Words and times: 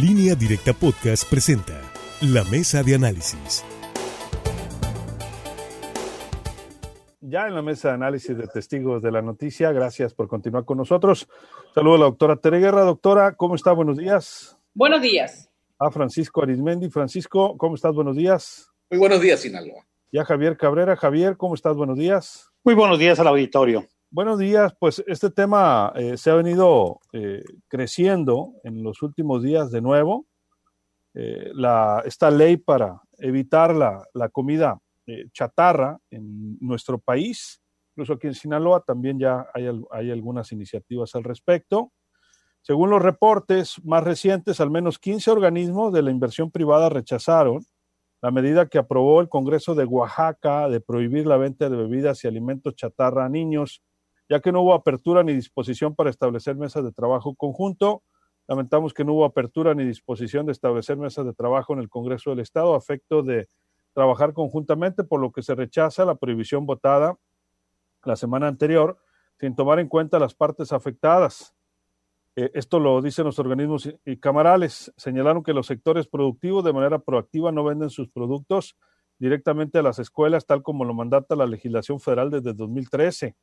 Línea 0.00 0.34
Directa 0.34 0.74
Podcast 0.74 1.26
presenta 1.26 1.80
La 2.20 2.44
Mesa 2.44 2.82
de 2.82 2.96
Análisis. 2.96 3.64
Ya 7.22 7.46
en 7.46 7.54
la 7.54 7.62
mesa 7.62 7.88
de 7.88 7.94
análisis 7.94 8.36
de 8.36 8.46
testigos 8.46 9.00
de 9.00 9.10
la 9.10 9.22
noticia, 9.22 9.72
gracias 9.72 10.12
por 10.12 10.28
continuar 10.28 10.66
con 10.66 10.76
nosotros. 10.76 11.26
Saludo 11.74 11.94
a 11.94 11.98
la 11.98 12.04
doctora 12.04 12.36
Tere 12.36 12.58
Guerra. 12.58 12.82
Doctora, 12.82 13.36
¿cómo 13.36 13.54
está? 13.54 13.72
Buenos 13.72 13.96
días. 13.96 14.58
Buenos 14.74 15.00
días. 15.00 15.48
A 15.78 15.90
Francisco 15.90 16.42
Arismendi. 16.42 16.90
Francisco, 16.90 17.56
¿cómo 17.56 17.76
estás? 17.76 17.94
Buenos 17.94 18.16
días. 18.16 18.70
Muy 18.90 18.98
buenos 18.98 19.22
días, 19.22 19.40
Sinaloa. 19.40 19.86
Y 20.10 20.18
a 20.18 20.26
Javier 20.26 20.58
Cabrera. 20.58 20.94
Javier, 20.96 21.38
¿cómo 21.38 21.54
estás? 21.54 21.74
Buenos 21.74 21.96
días. 21.96 22.50
Muy 22.64 22.74
buenos 22.74 22.98
días 22.98 23.18
al 23.18 23.28
auditorio. 23.28 23.86
Buenos 24.16 24.38
días, 24.38 24.74
pues 24.80 25.04
este 25.06 25.28
tema 25.28 25.92
eh, 25.94 26.16
se 26.16 26.30
ha 26.30 26.34
venido 26.36 27.00
eh, 27.12 27.44
creciendo 27.68 28.54
en 28.64 28.82
los 28.82 29.02
últimos 29.02 29.42
días 29.42 29.70
de 29.70 29.82
nuevo. 29.82 30.24
Eh, 31.12 31.52
esta 32.06 32.30
ley 32.30 32.56
para 32.56 33.02
evitar 33.18 33.74
la, 33.74 34.02
la 34.14 34.30
comida 34.30 34.80
chatarra 35.34 35.98
en 36.10 36.56
nuestro 36.60 36.98
país, 36.98 37.60
incluso 37.90 38.14
aquí 38.14 38.28
en 38.28 38.32
Sinaloa 38.32 38.80
también 38.80 39.18
ya 39.18 39.48
hay, 39.52 39.68
hay 39.90 40.10
algunas 40.10 40.50
iniciativas 40.50 41.14
al 41.14 41.22
respecto. 41.22 41.92
Según 42.62 42.88
los 42.88 43.02
reportes 43.02 43.74
más 43.84 44.02
recientes, 44.02 44.62
al 44.62 44.70
menos 44.70 44.98
15 44.98 45.30
organismos 45.30 45.92
de 45.92 46.00
la 46.00 46.10
inversión 46.10 46.50
privada 46.50 46.88
rechazaron 46.88 47.66
la 48.22 48.30
medida 48.30 48.66
que 48.66 48.78
aprobó 48.78 49.20
el 49.20 49.28
Congreso 49.28 49.74
de 49.74 49.84
Oaxaca 49.84 50.70
de 50.70 50.80
prohibir 50.80 51.26
la 51.26 51.36
venta 51.36 51.68
de 51.68 51.76
bebidas 51.76 52.24
y 52.24 52.28
alimentos 52.28 52.76
chatarra 52.76 53.26
a 53.26 53.28
niños 53.28 53.82
ya 54.28 54.40
que 54.40 54.52
no 54.52 54.62
hubo 54.62 54.74
apertura 54.74 55.22
ni 55.22 55.34
disposición 55.34 55.94
para 55.94 56.10
establecer 56.10 56.56
mesas 56.56 56.84
de 56.84 56.92
trabajo 56.92 57.34
conjunto. 57.34 58.02
Lamentamos 58.48 58.94
que 58.94 59.04
no 59.04 59.14
hubo 59.14 59.24
apertura 59.24 59.74
ni 59.74 59.84
disposición 59.84 60.46
de 60.46 60.52
establecer 60.52 60.96
mesas 60.96 61.24
de 61.26 61.32
trabajo 61.32 61.72
en 61.72 61.80
el 61.80 61.88
Congreso 61.88 62.30
del 62.30 62.40
Estado 62.40 62.74
a 62.74 62.78
efecto 62.78 63.22
de 63.22 63.48
trabajar 63.92 64.32
conjuntamente, 64.32 65.04
por 65.04 65.20
lo 65.20 65.32
que 65.32 65.42
se 65.42 65.54
rechaza 65.54 66.04
la 66.04 66.16
prohibición 66.16 66.66
votada 66.66 67.18
la 68.04 68.16
semana 68.16 68.46
anterior 68.46 68.98
sin 69.38 69.54
tomar 69.54 69.78
en 69.80 69.88
cuenta 69.88 70.18
las 70.18 70.34
partes 70.34 70.72
afectadas. 70.72 71.54
Eh, 72.36 72.50
esto 72.54 72.78
lo 72.78 73.00
dicen 73.02 73.24
los 73.24 73.38
organismos 73.38 73.92
y 74.04 74.16
camarales. 74.18 74.92
Señalaron 74.96 75.42
que 75.42 75.52
los 75.52 75.66
sectores 75.66 76.06
productivos 76.06 76.64
de 76.64 76.72
manera 76.72 76.98
proactiva 76.98 77.52
no 77.52 77.64
venden 77.64 77.90
sus 77.90 78.08
productos 78.08 78.76
directamente 79.18 79.78
a 79.78 79.82
las 79.82 79.98
escuelas, 79.98 80.46
tal 80.46 80.62
como 80.62 80.84
lo 80.84 80.94
mandata 80.94 81.36
la 81.36 81.46
legislación 81.46 82.00
federal 82.00 82.30
desde 82.30 82.52
2013. 82.52 83.34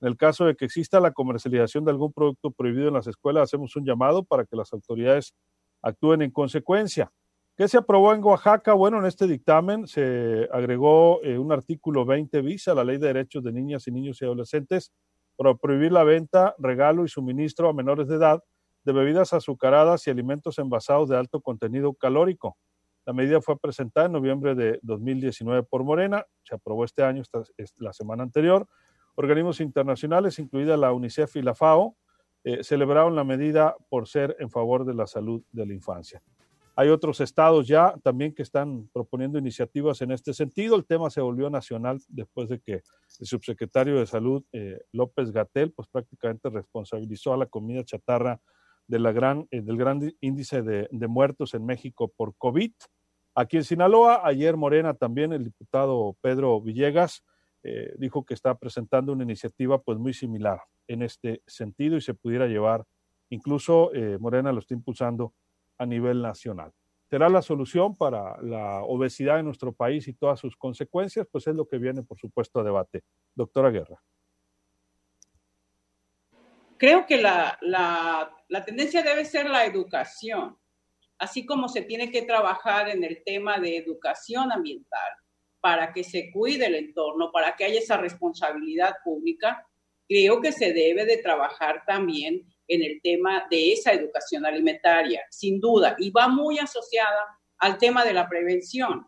En 0.00 0.08
el 0.08 0.16
caso 0.16 0.46
de 0.46 0.56
que 0.56 0.64
exista 0.64 1.00
la 1.00 1.12
comercialización 1.12 1.84
de 1.84 1.90
algún 1.90 2.12
producto 2.12 2.50
prohibido 2.50 2.88
en 2.88 2.94
las 2.94 3.06
escuelas, 3.06 3.44
hacemos 3.44 3.76
un 3.76 3.84
llamado 3.84 4.24
para 4.24 4.44
que 4.44 4.56
las 4.56 4.72
autoridades 4.72 5.34
actúen 5.82 6.22
en 6.22 6.30
consecuencia. 6.30 7.12
¿Qué 7.56 7.68
se 7.68 7.76
aprobó 7.76 8.14
en 8.14 8.24
Oaxaca? 8.24 8.72
Bueno, 8.72 8.98
en 8.98 9.06
este 9.06 9.26
dictamen 9.26 9.86
se 9.86 10.48
agregó 10.50 11.22
eh, 11.22 11.36
un 11.38 11.52
artículo 11.52 12.06
20 12.06 12.40
bis 12.40 12.68
a 12.68 12.74
la 12.74 12.84
Ley 12.84 12.96
de 12.96 13.08
Derechos 13.08 13.44
de 13.44 13.52
Niñas 13.52 13.86
y 13.86 13.90
Niños 13.90 14.22
y 14.22 14.24
Adolescentes 14.24 14.92
para 15.36 15.54
prohibir 15.54 15.92
la 15.92 16.04
venta, 16.04 16.54
regalo 16.58 17.04
y 17.04 17.08
suministro 17.08 17.68
a 17.68 17.74
menores 17.74 18.08
de 18.08 18.16
edad 18.16 18.42
de 18.84 18.92
bebidas 18.92 19.34
azucaradas 19.34 20.06
y 20.06 20.10
alimentos 20.10 20.58
envasados 20.58 21.10
de 21.10 21.18
alto 21.18 21.42
contenido 21.42 21.92
calórico. 21.92 22.56
La 23.04 23.12
medida 23.12 23.40
fue 23.40 23.58
presentada 23.58 24.06
en 24.06 24.12
noviembre 24.12 24.54
de 24.54 24.78
2019 24.82 25.62
por 25.64 25.84
Morena, 25.84 26.24
se 26.42 26.54
aprobó 26.54 26.84
este 26.84 27.02
año, 27.02 27.22
esta, 27.22 27.42
la 27.76 27.92
semana 27.92 28.22
anterior, 28.22 28.66
organismos 29.20 29.60
internacionales, 29.60 30.38
incluida 30.38 30.78
la 30.78 30.92
UNICEF 30.92 31.36
y 31.36 31.42
la 31.42 31.54
FAO, 31.54 31.94
eh, 32.42 32.64
celebraron 32.64 33.14
la 33.14 33.22
medida 33.22 33.76
por 33.90 34.08
ser 34.08 34.34
en 34.40 34.48
favor 34.48 34.86
de 34.86 34.94
la 34.94 35.06
salud 35.06 35.42
de 35.52 35.66
la 35.66 35.74
infancia. 35.74 36.22
Hay 36.74 36.88
otros 36.88 37.20
estados 37.20 37.68
ya 37.68 37.94
también 38.02 38.34
que 38.34 38.42
están 38.42 38.88
proponiendo 38.94 39.38
iniciativas 39.38 40.00
en 40.00 40.12
este 40.12 40.32
sentido. 40.32 40.74
El 40.74 40.86
tema 40.86 41.10
se 41.10 41.20
volvió 41.20 41.50
nacional 41.50 42.00
después 42.08 42.48
de 42.48 42.60
que 42.60 42.80
el 43.18 43.26
subsecretario 43.26 43.98
de 43.98 44.06
Salud, 44.06 44.42
eh, 44.52 44.80
López 44.92 45.30
Gatel, 45.32 45.72
pues 45.72 45.86
prácticamente 45.88 46.48
responsabilizó 46.48 47.34
a 47.34 47.36
la 47.36 47.44
comida 47.44 47.84
chatarra 47.84 48.40
de 48.86 48.98
la 48.98 49.12
gran, 49.12 49.46
eh, 49.50 49.60
del 49.60 49.76
gran 49.76 50.00
índice 50.22 50.62
de, 50.62 50.88
de 50.90 51.08
muertos 51.08 51.52
en 51.52 51.66
México 51.66 52.10
por 52.16 52.34
COVID. 52.38 52.72
Aquí 53.34 53.58
en 53.58 53.64
Sinaloa, 53.64 54.22
ayer 54.24 54.56
Morena 54.56 54.94
también, 54.94 55.34
el 55.34 55.44
diputado 55.44 56.16
Pedro 56.22 56.58
Villegas, 56.62 57.22
eh, 57.62 57.94
dijo 57.98 58.24
que 58.24 58.34
está 58.34 58.56
presentando 58.56 59.12
una 59.12 59.24
iniciativa 59.24 59.82
pues 59.82 59.98
muy 59.98 60.14
similar 60.14 60.60
en 60.88 61.02
este 61.02 61.42
sentido 61.46 61.96
y 61.96 62.00
se 62.00 62.14
pudiera 62.14 62.46
llevar, 62.46 62.86
incluso 63.28 63.92
eh, 63.94 64.18
Morena 64.18 64.52
lo 64.52 64.60
está 64.60 64.74
impulsando 64.74 65.34
a 65.78 65.84
nivel 65.84 66.22
nacional. 66.22 66.72
¿Será 67.08 67.28
la 67.28 67.42
solución 67.42 67.96
para 67.96 68.40
la 68.40 68.82
obesidad 68.82 69.40
en 69.40 69.44
nuestro 69.44 69.72
país 69.72 70.06
y 70.08 70.14
todas 70.14 70.38
sus 70.40 70.56
consecuencias? 70.56 71.26
Pues 71.30 71.46
es 71.46 71.54
lo 71.54 71.66
que 71.66 71.76
viene, 71.78 72.02
por 72.02 72.18
supuesto, 72.18 72.60
a 72.60 72.64
debate. 72.64 73.02
Doctora 73.34 73.70
Guerra. 73.70 74.00
Creo 76.78 77.04
que 77.04 77.20
la, 77.20 77.58
la, 77.60 78.34
la 78.48 78.64
tendencia 78.64 79.02
debe 79.02 79.24
ser 79.24 79.50
la 79.50 79.66
educación, 79.66 80.56
así 81.18 81.44
como 81.44 81.68
se 81.68 81.82
tiene 81.82 82.10
que 82.10 82.22
trabajar 82.22 82.88
en 82.88 83.04
el 83.04 83.22
tema 83.24 83.58
de 83.58 83.76
educación 83.76 84.50
ambiental 84.50 85.19
para 85.60 85.92
que 85.92 86.04
se 86.04 86.30
cuide 86.32 86.66
el 86.66 86.74
entorno, 86.74 87.30
para 87.32 87.54
que 87.56 87.64
haya 87.64 87.78
esa 87.78 87.96
responsabilidad 87.96 88.94
pública, 89.04 89.66
creo 90.08 90.40
que 90.40 90.52
se 90.52 90.72
debe 90.72 91.04
de 91.04 91.18
trabajar 91.18 91.84
también 91.86 92.44
en 92.66 92.82
el 92.82 93.00
tema 93.02 93.46
de 93.50 93.72
esa 93.72 93.92
educación 93.92 94.46
alimentaria, 94.46 95.22
sin 95.30 95.60
duda, 95.60 95.96
y 95.98 96.10
va 96.10 96.28
muy 96.28 96.58
asociada 96.58 97.26
al 97.58 97.78
tema 97.78 98.04
de 98.04 98.12
la 98.12 98.28
prevención. 98.28 99.06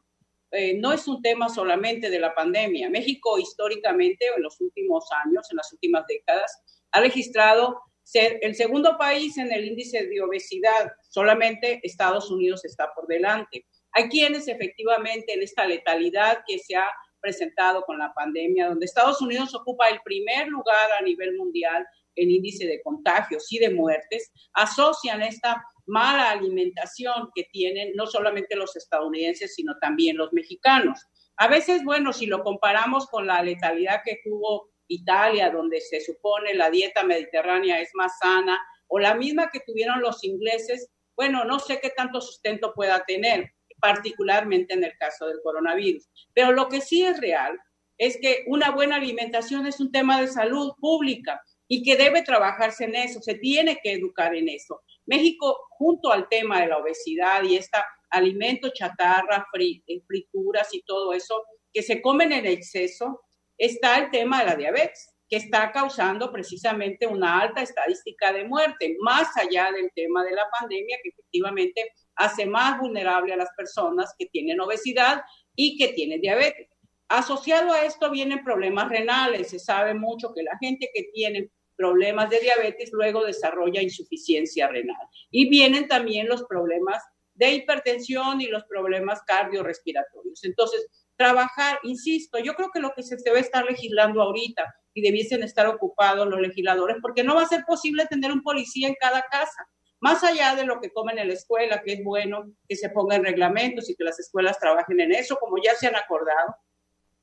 Eh, 0.51 0.75
no 0.79 0.93
es 0.93 1.09
un 1.09 1.23
tema 1.23 1.49
solamente 1.49 2.11
de 2.11 2.19
la 2.21 2.35
pandemia. 2.35 2.91
México 2.91 3.39
históricamente, 3.39 4.27
en 4.37 4.43
los 4.43 4.61
últimos 4.61 5.07
años, 5.25 5.51
en 5.51 5.57
las 5.57 5.73
últimas 5.73 6.05
décadas, 6.07 6.63
ha 6.91 7.01
registrado 7.01 7.81
ser 8.03 8.39
el 8.43 8.55
segundo 8.55 8.99
país 8.99 9.39
en 9.39 9.51
el 9.51 9.65
índice 9.65 10.07
de 10.07 10.21
obesidad. 10.21 10.93
Solamente 11.09 11.81
Estados 11.83 12.31
Unidos 12.31 12.65
está 12.65 12.93
por 12.95 13.07
delante. 13.07 13.67
Hay 13.93 14.09
quienes 14.09 14.49
efectivamente 14.49 15.35
en 15.35 15.43
esta 15.43 15.67
letalidad 15.67 16.43
que 16.47 16.59
se 16.59 16.77
ha 16.77 16.87
presentado 17.21 17.83
con 17.83 17.99
la 17.99 18.13
pandemia, 18.13 18.69
donde 18.69 18.87
Estados 18.87 19.21
Unidos 19.23 19.55
ocupa 19.55 19.89
el 19.89 20.01
primer 20.05 20.49
lugar 20.49 20.91
a 20.99 21.03
nivel 21.03 21.37
mundial 21.37 21.87
en 22.17 22.31
índice 22.31 22.67
de 22.67 22.83
contagios 22.83 23.51
y 23.51 23.59
de 23.59 23.71
muertes, 23.71 24.31
asocian 24.53 25.23
esta 25.23 25.65
mala 25.87 26.31
alimentación 26.31 27.31
que 27.35 27.45
tienen 27.45 27.93
no 27.95 28.07
solamente 28.07 28.57
los 28.57 28.77
estadounidenses, 28.77 29.55
sino 29.55 29.79
también 29.81 30.17
los 30.17 30.33
mexicanos. 30.33 31.07
A 31.37 31.49
veces, 31.49 31.83
bueno, 31.85 32.13
si 32.13 32.27
lo 32.27 32.43
comparamos 32.43 33.07
con 33.07 33.27
la 33.27 33.43
letalidad 33.43 34.03
que 34.05 34.19
tuvo 34.23 34.71
Italia, 34.89 35.51
donde 35.51 35.81
se 35.81 36.01
supone 36.01 36.55
la 36.55 36.71
dieta 36.71 37.05
mediterránea 37.05 37.81
es 37.81 37.91
más 37.95 38.19
sana, 38.19 38.61
o 38.89 38.99
la 38.99 39.15
misma 39.15 39.51
que 39.51 39.61
tuvieron 39.61 40.03
los 40.03 40.23
ingleses, 40.23 40.91
bueno, 41.17 41.45
no 41.45 41.59
sé 41.59 41.81
qué 41.81 41.91
tanto 41.91 42.21
sustento 42.21 42.75
pueda 42.75 43.05
tener 43.07 43.53
particularmente 43.83 44.75
en 44.75 44.85
el 44.85 44.97
caso 44.97 45.27
del 45.27 45.41
coronavirus. 45.43 46.09
Pero 46.33 46.53
lo 46.53 46.69
que 46.69 46.81
sí 46.81 47.05
es 47.05 47.21
real 47.21 47.59
es 47.99 48.17
que 48.23 48.45
una 48.47 48.71
buena 48.71 48.97
alimentación 48.97 49.67
es 49.67 49.81
un 49.81 49.91
tema 49.91 50.21
de 50.21 50.29
salud 50.29 50.73
pública 50.81 51.43
y 51.67 51.83
que 51.83 51.97
debe 51.97 52.23
trabajarse 52.23 52.85
en 52.85 52.95
eso, 52.95 53.21
se 53.21 53.35
tiene 53.35 53.81
que 53.83 53.93
educar 53.93 54.37
en 54.37 54.49
eso. 54.49 54.83
México, 55.07 55.59
junto 55.71 56.13
al 56.13 56.29
tema 56.29 56.61
de 56.61 56.69
la 56.69 56.79
obesidad 56.79 57.43
y 57.43 57.57
esta 57.57 57.85
alimento 58.11 58.71
chatarra, 58.73 59.47
eh, 59.59 60.01
frituras 60.07 60.73
y 60.73 60.83
todo 60.83 61.13
eso 61.13 61.43
que 61.73 61.83
se 61.83 62.01
comen 62.01 62.31
en 62.33 62.47
exceso, 62.47 63.23
está 63.59 63.99
el 63.99 64.11
tema 64.11 64.41
de 64.41 64.47
la 64.47 64.57
diabetes 64.57 65.12
que 65.33 65.39
está 65.39 65.73
causando 65.73 66.31
precisamente 66.31 67.07
una 67.07 67.41
alta 67.41 67.63
estadística 67.63 68.35
de 68.35 68.45
muerte, 68.45 68.99
más 69.01 69.35
allá 69.39 69.73
del 69.73 69.91
tema 69.95 70.23
de 70.25 70.33
la 70.33 70.43
pandemia, 70.61 70.99
que 71.03 71.09
efectivamente 71.09 71.91
hace 72.17 72.45
más 72.45 72.79
vulnerable 72.79 73.33
a 73.33 73.39
las 73.39 73.49
personas 73.57 74.15
que 74.19 74.27
tienen 74.27 74.61
obesidad 74.61 75.23
y 75.57 75.79
que 75.79 75.95
tienen 75.95 76.21
diabetes. 76.21 76.69
Asociado 77.09 77.73
a 77.73 77.83
esto 77.83 78.11
vienen 78.11 78.45
problemas 78.45 78.91
renales. 78.91 79.49
Se 79.49 79.59
sabe 79.59 79.95
mucho 79.95 80.35
que 80.35 80.43
la 80.43 80.59
gente 80.61 80.91
que 80.93 81.05
tiene 81.15 81.49
problemas 81.77 82.29
de 82.29 82.41
diabetes 82.41 82.91
luego 82.93 83.25
desarrolla 83.25 83.81
insuficiencia 83.81 84.69
renal. 84.69 85.07
Y 85.31 85.49
vienen 85.49 85.89
también 85.89 86.29
los 86.29 86.45
problemas 86.45 87.03
de 87.33 87.55
hipertensión 87.55 88.43
y 88.43 88.49
los 88.49 88.65
problemas 88.65 89.23
cardiorrespiratorios. 89.23 90.45
Entonces, 90.45 90.87
trabajar, 91.17 91.79
insisto, 91.85 92.39
yo 92.39 92.53
creo 92.53 92.69
que 92.71 92.81
lo 92.81 92.93
que 92.95 93.03
se 93.03 93.17
debe 93.25 93.41
estar 93.41 93.65
legislando 93.65 94.21
ahorita 94.21 94.75
y 94.95 95.03
debiesen 95.03 95.43
estar 95.43 95.67
ocupados 95.67 96.27
los 96.29 96.41
legisladores, 96.41 96.97
porque 97.01 97.25
no 97.25 97.35
va 97.35 97.43
a 97.43 97.47
ser 97.47 97.65
posible 97.65 98.07
tener 98.07 98.33
un 98.33 98.43
policía 98.43 98.89
en 98.89 98.97
cada 99.01 99.23
casa 99.23 99.69
más 100.03 100.25
allá 100.25 100.57
de 100.57 100.67
lo 100.67 100.81
que 100.81 100.91
comen 100.91 101.17
en 101.19 101.29
la 101.29 101.35
escuela, 101.35 101.81
que 101.81 101.93
es 101.93 102.03
bueno 102.03 102.53
que 102.69 102.75
se 102.75 102.91
pongan 102.91 103.23
reglamentos 103.23 103.89
y 103.89 103.95
que 103.95 104.03
las 104.03 104.19
escuelas 104.19 104.59
trabajen 104.59 104.99
en 104.99 105.13
eso, 105.13 105.37
como 105.37 105.59
ya 105.63 105.77
se 105.77 105.87
han 105.87 105.95
acordado, 105.95 106.57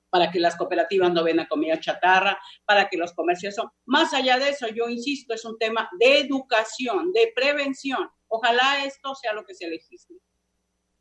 para 0.10 0.32
que 0.32 0.40
las 0.40 0.56
cooperativas 0.56 1.12
no 1.12 1.26
vendan 1.26 1.48
comida 1.48 1.78
chatarra, 1.78 2.40
para 2.64 2.88
que 2.88 2.98
los 2.98 3.12
comercios 3.12 3.56
son. 3.56 3.70
Más 3.86 4.14
allá 4.14 4.40
de 4.40 4.52
eso, 4.52 4.68
yo 4.70 4.88
insisto, 4.88 5.34
es 5.34 5.44
un 5.44 5.58
tema 5.58 5.90
de 6.00 6.20
educación, 6.22 7.12
de 7.12 7.34
prevención. 7.36 8.10
Ojalá 8.30 8.86
esto 8.86 9.14
sea 9.14 9.34
lo 9.34 9.44
que 9.44 9.56
se 9.56 9.68
legisle. 9.68 10.16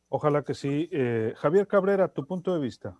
Ojalá 0.08 0.42
que 0.42 0.54
sí. 0.54 0.88
Eh, 0.90 1.32
Javier 1.36 1.68
Cabrera, 1.68 2.12
tu 2.12 2.26
punto 2.26 2.54
de 2.54 2.60
vista. 2.60 2.98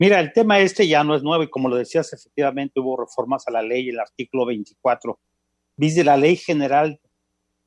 Mira, 0.00 0.18
el 0.18 0.32
tema 0.32 0.58
este 0.60 0.88
ya 0.88 1.04
no 1.04 1.14
es 1.14 1.22
nuevo 1.22 1.42
y 1.42 1.50
como 1.50 1.68
lo 1.68 1.76
decías, 1.76 2.14
efectivamente 2.14 2.80
hubo 2.80 2.96
reformas 2.96 3.46
a 3.46 3.50
la 3.50 3.60
ley, 3.60 3.90
el 3.90 4.00
artículo 4.00 4.46
24, 4.46 5.20
bis 5.76 5.94
de 5.94 6.04
la 6.04 6.16
Ley 6.16 6.36
General 6.36 6.98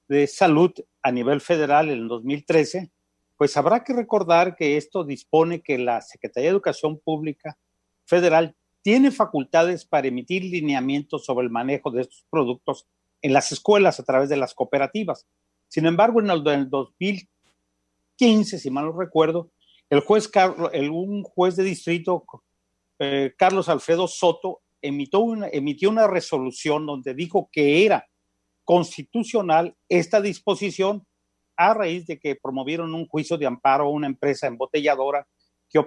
de 0.08 0.26
Salud 0.26 0.72
a 1.04 1.12
nivel 1.12 1.42
federal 1.42 1.92
en 1.92 2.00
el 2.00 2.08
2013, 2.08 2.92
pues 3.38 3.56
habrá 3.56 3.84
que 3.84 3.94
recordar 3.94 4.56
que 4.56 4.78
esto 4.78 5.04
dispone 5.04 5.62
que 5.62 5.78
la 5.78 6.02
Secretaría 6.02 6.50
de 6.50 6.54
Educación 6.54 6.98
Pública 6.98 7.56
Federal 8.06 8.56
tiene 8.82 9.12
facultades 9.12 9.86
para 9.86 10.08
emitir 10.08 10.44
lineamientos 10.44 11.26
sobre 11.26 11.46
el 11.46 11.52
manejo 11.52 11.92
de 11.92 12.02
estos 12.02 12.26
productos 12.32 12.88
en 13.22 13.32
las 13.32 13.52
escuelas 13.52 14.00
a 14.00 14.06
través 14.06 14.30
de 14.30 14.38
las 14.38 14.56
cooperativas. 14.56 15.28
Sin 15.68 15.86
embargo, 15.86 16.20
en 16.20 16.32
el, 16.32 16.44
2015, 16.44 18.58
si 18.58 18.72
mal 18.72 18.86
no 18.86 18.92
recuerdo, 18.92 19.52
el 19.94 20.00
juez 20.00 20.28
el, 20.72 20.90
un 20.90 21.22
juez 21.22 21.56
de 21.56 21.64
distrito, 21.64 22.26
eh, 22.98 23.32
Carlos 23.38 23.70
Alfredo 23.70 24.08
Soto, 24.08 24.62
emitió 24.82 25.20
una, 25.20 25.48
emitió 25.50 25.92
una 25.92 26.08
resolución 26.08 26.88
donde 26.88 27.14
dijo 27.14 27.48
que 27.52 27.86
era 27.86 28.08
constitucional 28.64 29.76
esta 29.88 30.20
disposición 30.20 31.06
a 31.56 31.76
raíz 31.76 32.08
de 32.08 32.20
que 32.20 32.36
promovieron 32.36 32.96
un 32.96 33.08
juicio 33.08 33.38
de 33.38 33.46
amparo 33.46 33.84
a 33.84 33.90
una 33.90 34.08
empresa 34.08 34.48
embotelladora 34.48 35.28
que, 35.70 35.78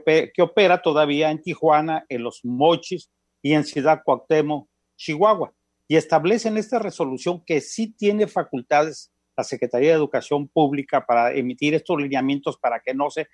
opera 0.41 0.83
todavía 0.83 1.33
en 1.33 1.43
Tijuana, 1.43 2.07
en 2.09 2.23
Los 2.23 2.45
Mochis 2.45 3.11
y 3.43 3.55
en 3.55 3.65
Ciudad 3.65 4.03
Cuauhtémoc, 4.05 4.69
Chihuahua. 4.97 5.53
Y 5.89 5.97
establecen 5.97 6.57
esta 6.57 6.79
resolución 6.79 7.43
que 7.45 7.61
sí 7.61 7.93
tiene 7.93 8.29
facultades 8.29 9.13
la 9.37 9.43
Secretaría 9.43 9.91
de 9.91 9.97
Educación 9.97 10.47
Pública 10.47 11.05
para 11.05 11.35
emitir 11.35 11.75
estos 11.75 12.01
lineamientos 12.01 12.57
para 12.57 12.81
que 12.81 12.95
no 12.95 13.11
se 13.11 13.27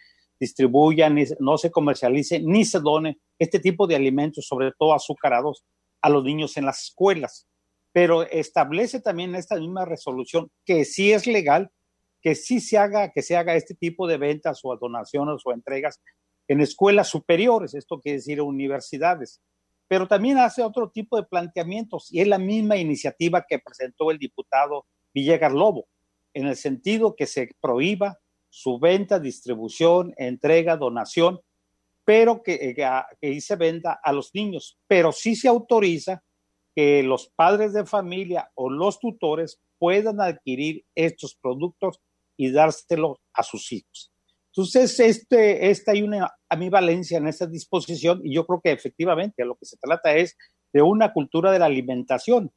distribuyan, 0.42 1.16
no 1.38 1.56
se 1.56 1.70
comercialice 1.70 2.40
ni 2.40 2.64
se 2.64 2.80
done 2.80 3.18
este 3.38 3.60
tipo 3.60 3.86
de 3.86 3.96
alimentos, 3.96 4.46
sobre 4.46 4.72
todo 4.78 4.92
azucarados, 4.92 5.64
a 6.02 6.08
los 6.08 6.24
niños 6.24 6.56
en 6.56 6.66
las 6.66 6.82
escuelas. 6.82 7.46
Pero 7.92 8.22
establece 8.22 9.00
también 9.00 9.34
esta 9.34 9.56
misma 9.56 9.84
resolución 9.84 10.50
que 10.64 10.84
sí 10.84 11.12
es 11.12 11.26
legal 11.26 11.70
que 12.22 12.36
sí 12.36 12.60
se 12.60 12.78
haga, 12.78 13.10
que 13.10 13.20
se 13.20 13.36
haga 13.36 13.56
este 13.56 13.74
tipo 13.74 14.06
de 14.06 14.16
ventas 14.16 14.60
o 14.62 14.74
donaciones 14.76 15.42
o 15.44 15.52
entregas 15.52 16.00
en 16.48 16.60
escuelas 16.60 17.08
superiores, 17.08 17.74
esto 17.74 18.00
quiere 18.00 18.18
decir 18.18 18.40
universidades. 18.40 19.42
Pero 19.88 20.06
también 20.06 20.38
hace 20.38 20.62
otro 20.62 20.90
tipo 20.90 21.16
de 21.16 21.24
planteamientos 21.24 22.12
y 22.12 22.20
es 22.20 22.28
la 22.28 22.38
misma 22.38 22.76
iniciativa 22.76 23.44
que 23.46 23.58
presentó 23.58 24.10
el 24.10 24.18
diputado 24.18 24.86
Villegas 25.12 25.52
Lobo, 25.52 25.86
en 26.32 26.46
el 26.46 26.56
sentido 26.56 27.14
que 27.16 27.26
se 27.26 27.50
prohíba 27.60 28.18
su 28.54 28.78
venta, 28.78 29.18
distribución, 29.18 30.12
entrega, 30.18 30.76
donación, 30.76 31.40
pero 32.04 32.42
que, 32.42 32.52
eh, 32.52 32.76
que, 33.18 33.40
se 33.40 33.56
venda 33.56 33.98
a 34.02 34.12
los 34.12 34.34
niños. 34.34 34.78
Pero 34.86 35.10
sí 35.10 35.34
se 35.34 35.48
autoriza 35.48 36.22
que 36.76 37.02
los 37.02 37.28
padres 37.34 37.72
de 37.72 37.86
familia 37.86 38.50
o 38.54 38.68
los 38.68 38.98
tutores 38.98 39.58
puedan 39.78 40.20
adquirir 40.20 40.84
estos 40.94 41.34
productos 41.34 42.02
y 42.36 42.50
dárselo 42.50 43.20
a 43.32 43.42
sus 43.42 43.72
hijos. 43.72 44.12
Entonces, 44.48 45.00
este, 45.00 45.70
esta 45.70 45.92
hay 45.92 46.02
una 46.02 46.30
ambivalencia 46.50 47.16
en 47.16 47.28
esta 47.28 47.46
disposición 47.46 48.20
y 48.22 48.34
yo 48.34 48.44
creo 48.46 48.60
que 48.62 48.72
efectivamente 48.72 49.46
lo 49.46 49.56
que 49.56 49.64
se 49.64 49.78
trata 49.78 50.14
es 50.14 50.36
de 50.74 50.82
una 50.82 51.14
cultura 51.14 51.50
de 51.52 51.58
la 51.58 51.66
alimentación. 51.66 52.52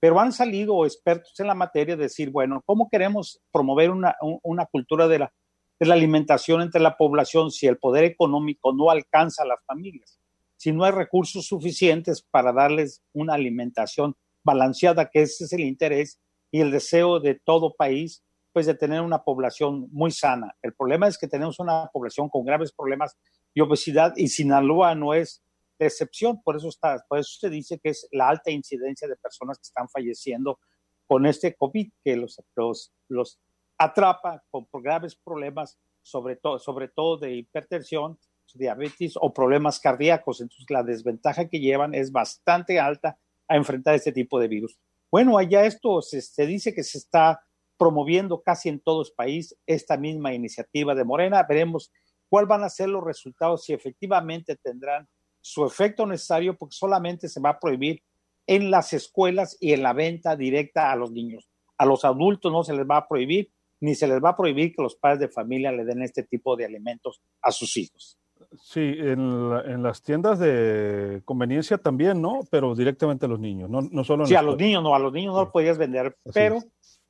Pero 0.00 0.18
han 0.18 0.32
salido 0.32 0.84
expertos 0.84 1.38
en 1.38 1.46
la 1.46 1.54
materia 1.54 1.94
de 1.94 2.04
decir, 2.04 2.30
bueno, 2.30 2.62
¿cómo 2.64 2.88
queremos 2.88 3.40
promover 3.52 3.90
una, 3.90 4.16
una 4.42 4.66
cultura 4.66 5.06
de 5.06 5.20
la, 5.20 5.32
de 5.78 5.86
la 5.86 5.94
alimentación 5.94 6.62
entre 6.62 6.80
la 6.80 6.96
población 6.96 7.50
si 7.50 7.66
el 7.66 7.78
poder 7.78 8.04
económico 8.04 8.72
no 8.72 8.90
alcanza 8.90 9.42
a 9.42 9.46
las 9.46 9.62
familias? 9.66 10.18
Si 10.56 10.72
no 10.72 10.84
hay 10.84 10.92
recursos 10.92 11.46
suficientes 11.46 12.22
para 12.22 12.52
darles 12.52 13.02
una 13.12 13.34
alimentación 13.34 14.16
balanceada, 14.42 15.10
que 15.10 15.22
ese 15.22 15.44
es 15.44 15.52
el 15.52 15.60
interés 15.60 16.18
y 16.50 16.60
el 16.60 16.70
deseo 16.70 17.20
de 17.20 17.34
todo 17.34 17.74
país 17.74 18.24
pues 18.52 18.66
de 18.66 18.74
tener 18.74 19.00
una 19.00 19.22
población 19.22 19.88
muy 19.92 20.10
sana. 20.10 20.56
El 20.62 20.72
problema 20.74 21.06
es 21.06 21.18
que 21.18 21.28
tenemos 21.28 21.60
una 21.60 21.88
población 21.92 22.28
con 22.28 22.44
graves 22.44 22.72
problemas 22.72 23.16
de 23.54 23.62
obesidad 23.62 24.12
y 24.16 24.28
Sinaloa 24.28 24.94
no 24.94 25.14
es 25.14 25.42
de 25.80 25.86
excepción, 25.86 26.42
por 26.42 26.56
eso 26.56 26.68
está, 26.68 27.04
por 27.08 27.18
eso 27.18 27.38
se 27.40 27.48
dice 27.48 27.80
que 27.82 27.88
es 27.88 28.06
la 28.12 28.28
alta 28.28 28.50
incidencia 28.50 29.08
de 29.08 29.16
personas 29.16 29.58
que 29.58 29.66
están 29.66 29.88
falleciendo 29.88 30.60
con 31.06 31.26
este 31.26 31.56
COVID, 31.56 31.90
que 32.04 32.16
los, 32.16 32.40
los, 32.54 32.92
los 33.08 33.40
atrapa 33.78 34.44
con 34.50 34.68
graves 34.82 35.16
problemas, 35.16 35.78
sobre 36.02 36.36
todo, 36.36 36.58
sobre 36.58 36.88
todo 36.88 37.16
de 37.16 37.34
hipertensión, 37.34 38.18
diabetes 38.54 39.14
o 39.16 39.32
problemas 39.32 39.80
cardíacos. 39.80 40.40
Entonces 40.40 40.66
la 40.68 40.82
desventaja 40.82 41.48
que 41.48 41.60
llevan 41.60 41.94
es 41.94 42.12
bastante 42.12 42.78
alta 42.78 43.18
a 43.48 43.56
enfrentar 43.56 43.94
este 43.94 44.12
tipo 44.12 44.38
de 44.38 44.48
virus. 44.48 44.78
Bueno, 45.10 45.38
allá 45.38 45.64
esto 45.64 46.02
se, 46.02 46.20
se 46.20 46.46
dice 46.46 46.74
que 46.74 46.82
se 46.82 46.98
está 46.98 47.40
promoviendo 47.78 48.42
casi 48.42 48.68
en 48.68 48.80
todo 48.80 49.02
el 49.02 49.08
país 49.16 49.56
esta 49.66 49.96
misma 49.96 50.34
iniciativa 50.34 50.94
de 50.94 51.04
Morena. 51.04 51.42
Veremos 51.48 51.90
cuáles 52.28 52.48
van 52.48 52.64
a 52.64 52.68
ser 52.68 52.90
los 52.90 53.02
resultados, 53.02 53.64
si 53.64 53.72
efectivamente 53.72 54.56
tendrán 54.56 55.08
su 55.40 55.64
efecto 55.64 56.06
necesario, 56.06 56.56
porque 56.56 56.76
solamente 56.76 57.28
se 57.28 57.40
va 57.40 57.50
a 57.50 57.58
prohibir 57.58 58.02
en 58.46 58.70
las 58.70 58.92
escuelas 58.92 59.56
y 59.60 59.72
en 59.72 59.82
la 59.82 59.92
venta 59.92 60.36
directa 60.36 60.90
a 60.90 60.96
los 60.96 61.12
niños. 61.12 61.48
A 61.78 61.86
los 61.86 62.04
adultos 62.04 62.52
no 62.52 62.64
se 62.64 62.74
les 62.74 62.86
va 62.86 62.98
a 62.98 63.08
prohibir, 63.08 63.50
ni 63.80 63.94
se 63.94 64.06
les 64.06 64.22
va 64.22 64.30
a 64.30 64.36
prohibir 64.36 64.74
que 64.74 64.82
los 64.82 64.96
padres 64.96 65.20
de 65.20 65.28
familia 65.28 65.72
le 65.72 65.84
den 65.84 66.02
este 66.02 66.22
tipo 66.22 66.56
de 66.56 66.66
alimentos 66.66 67.22
a 67.42 67.52
sus 67.52 67.76
hijos. 67.76 68.18
Sí, 68.62 68.80
en, 68.80 69.82
las 69.82 70.02
tiendas 70.02 70.38
de 70.38 71.22
conveniencia 71.24 71.78
también, 71.78 72.20
¿no? 72.20 72.40
Pero 72.50 72.74
directamente 72.74 73.26
a 73.26 73.28
los 73.28 73.38
niños, 73.38 73.70
no, 73.70 73.82
no 73.82 74.02
solo. 74.02 74.26
sí, 74.26 74.34
a 74.34 74.42
los 74.42 74.56
niños 74.56 74.82
no, 74.82 74.94
a 74.94 74.98
los 74.98 75.12
niños 75.12 75.34
no 75.34 75.44
lo 75.44 75.52
podías 75.52 75.78
vender, 75.78 76.16
pero 76.34 76.58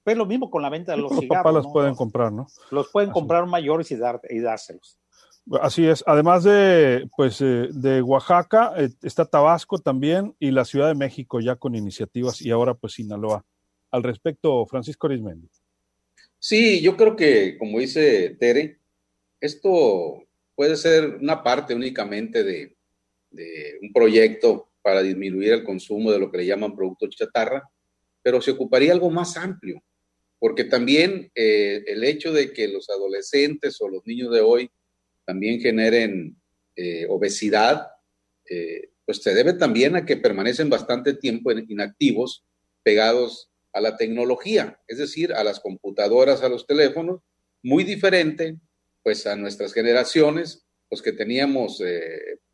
pues 0.03 0.17
lo 0.17 0.27
mismo 0.27 0.51
con 0.51 0.63
la 0.63 0.69
venta 0.69 0.93
de 0.93 0.99
los, 0.99 1.11
cigarros. 1.13 1.29
Los 1.29 1.39
papás 1.39 1.55
los 1.55 1.73
pueden 1.73 1.95
comprar, 1.95 2.33
¿no? 2.33 2.47
Los 2.71 2.91
pueden 2.91 3.11
comprar 3.11 3.47
mayores 3.47 3.91
y, 3.91 3.97
dar, 3.97 4.21
y 4.29 4.41
dárselos. 4.41 4.99
Así 5.61 5.87
es. 5.87 6.05
Además 6.07 6.45
de, 6.45 7.09
pues, 7.17 7.41
eh, 7.41 7.69
de 7.73 8.03
Oaxaca, 8.03 8.75
eh, 8.77 8.91
está 9.03 9.25
Tabasco 9.25 9.79
también 9.79 10.35
y 10.39 10.51
la 10.51 10.65
Ciudad 10.65 10.89
de 10.89 10.95
México 10.95 11.41
ya 11.41 11.57
con 11.57 11.75
iniciativas 11.75 12.41
y 12.43 12.51
ahora 12.51 12.75
pues 12.75 12.95
Sinaloa. 12.95 13.45
Al 13.91 14.03
respecto, 14.03 14.65
Francisco 14.67 15.07
Arismendi. 15.07 15.49
Sí, 16.39 16.81
yo 16.81 16.97
creo 16.97 17.17
que, 17.17 17.59
como 17.59 17.81
dice 17.81 18.37
Tere, 18.39 18.79
esto 19.41 20.23
puede 20.55 20.77
ser 20.77 21.17
una 21.21 21.43
parte 21.43 21.75
únicamente 21.75 22.45
de, 22.45 22.77
de 23.31 23.79
un 23.83 23.93
proyecto 23.93 24.69
para 24.83 25.03
disminuir 25.03 25.53
el 25.53 25.65
consumo 25.65 26.13
de 26.13 26.19
lo 26.19 26.31
que 26.31 26.39
le 26.39 26.47
llaman 26.47 26.77
productos 26.77 27.17
chatarra, 27.17 27.69
pero 28.23 28.41
se 28.41 28.53
ocuparía 28.53 28.93
algo 28.93 29.11
más 29.11 29.37
amplio 29.37 29.83
porque 30.41 30.65
también 30.65 31.31
eh, 31.35 31.85
el 31.87 32.03
hecho 32.03 32.33
de 32.33 32.53
que 32.53 32.67
los 32.67 32.89
adolescentes 32.89 33.81
o 33.81 33.89
los 33.89 34.05
niños 34.07 34.33
de 34.33 34.41
hoy 34.41 34.71
también 35.31 35.61
generen 35.61 36.37
eh, 36.75 37.07
obesidad, 37.09 37.87
eh, 38.49 38.91
pues 39.07 39.23
se 39.23 39.33
debe 39.33 39.53
también 39.53 39.95
a 39.95 40.05
que 40.05 40.17
permanecen 40.17 40.69
bastante 40.69 41.15
tiempo 41.15 41.53
inactivos, 41.53 42.45
pegados 42.83 43.49
a 43.73 43.81
la 43.81 43.97
tecnología, 43.97 44.81
es 44.89 44.99
decir, 44.99 45.33
a 45.33 45.45
las 45.45 45.61
computadoras, 45.61 46.43
a 46.43 46.49
los 46.49 46.67
teléfonos, 46.67 47.21
muy 47.63 47.85
diferente 47.85 48.59
pues 49.05 49.25
a 49.29 49.37
nuestras 49.37 49.73
generaciones, 49.73 50.67
pues 50.89 51.01
que 51.01 51.13
teníamos 51.13 51.81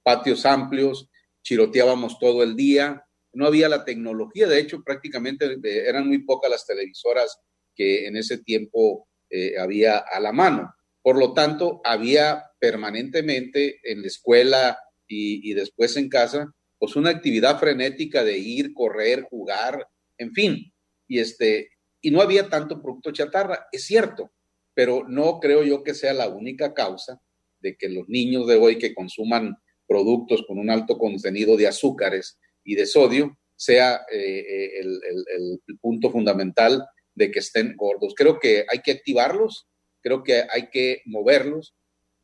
patios 0.02 0.44
amplios, 0.44 1.08
chiroteábamos 1.42 2.18
todo 2.18 2.42
el 2.42 2.56
día, 2.56 3.06
no 3.32 3.46
había 3.46 3.70
la 3.70 3.86
tecnología, 3.86 4.46
de 4.46 4.60
hecho 4.60 4.82
prácticamente 4.84 5.56
eran 5.88 6.06
muy 6.06 6.18
pocas 6.18 6.50
las 6.50 6.66
televisoras 6.66 7.40
que 7.74 8.06
en 8.06 8.18
ese 8.18 8.38
tiempo 8.38 9.08
eh, 9.30 9.58
había 9.58 9.96
a 9.98 10.20
la 10.20 10.32
mano. 10.32 10.74
Por 11.02 11.18
lo 11.18 11.32
tanto, 11.32 11.80
había 11.84 12.45
permanentemente 12.58 13.80
en 13.82 14.02
la 14.02 14.06
escuela 14.06 14.78
y, 15.08 15.52
después 15.54 15.96
en 15.96 16.08
casa, 16.08 16.52
pues 16.78 16.96
una 16.96 17.10
actividad 17.10 17.58
frenética 17.58 18.24
de 18.24 18.38
ir, 18.38 18.74
correr, 18.74 19.22
jugar, 19.22 19.86
en 20.18 20.32
fin. 20.32 20.72
Y, 21.06 21.20
este, 21.20 21.70
y 22.00 22.10
no 22.10 22.20
había 22.20 22.48
tanto 22.48 22.82
producto 22.82 23.12
chatarra, 23.12 23.66
es 23.70 23.84
cierto, 23.84 24.32
pero 24.74 25.04
no 25.08 25.38
creo 25.40 25.62
yo 25.64 25.82
que 25.82 25.94
sea 25.94 26.12
la 26.12 26.28
única 26.28 26.74
causa 26.74 27.20
de 27.60 27.76
que 27.76 27.88
los 27.88 28.08
niños 28.08 28.46
de 28.46 28.56
hoy 28.56 28.78
que 28.78 28.94
consuman 28.94 29.56
productos 29.86 30.44
con 30.46 30.58
un 30.58 30.70
alto 30.70 30.98
contenido 30.98 31.56
de 31.56 31.68
azúcares 31.68 32.38
y 32.64 32.74
de 32.74 32.86
sodio 32.86 33.38
sea 33.54 34.02
eh, 34.12 34.40
eh, 34.40 34.80
el, 34.80 35.60
punto 35.80 36.10
fundamental 36.10 36.86
de 37.14 37.30
que 37.30 37.38
estén 37.38 37.74
gordos. 37.76 38.14
Creo 38.14 38.38
que 38.38 38.66
hay 38.68 38.80
que 38.82 38.92
activarlos, 38.92 39.66
creo 40.02 40.22
que 40.22 40.44
hay 40.50 40.68
que 40.70 41.02
moverlos, 41.06 41.74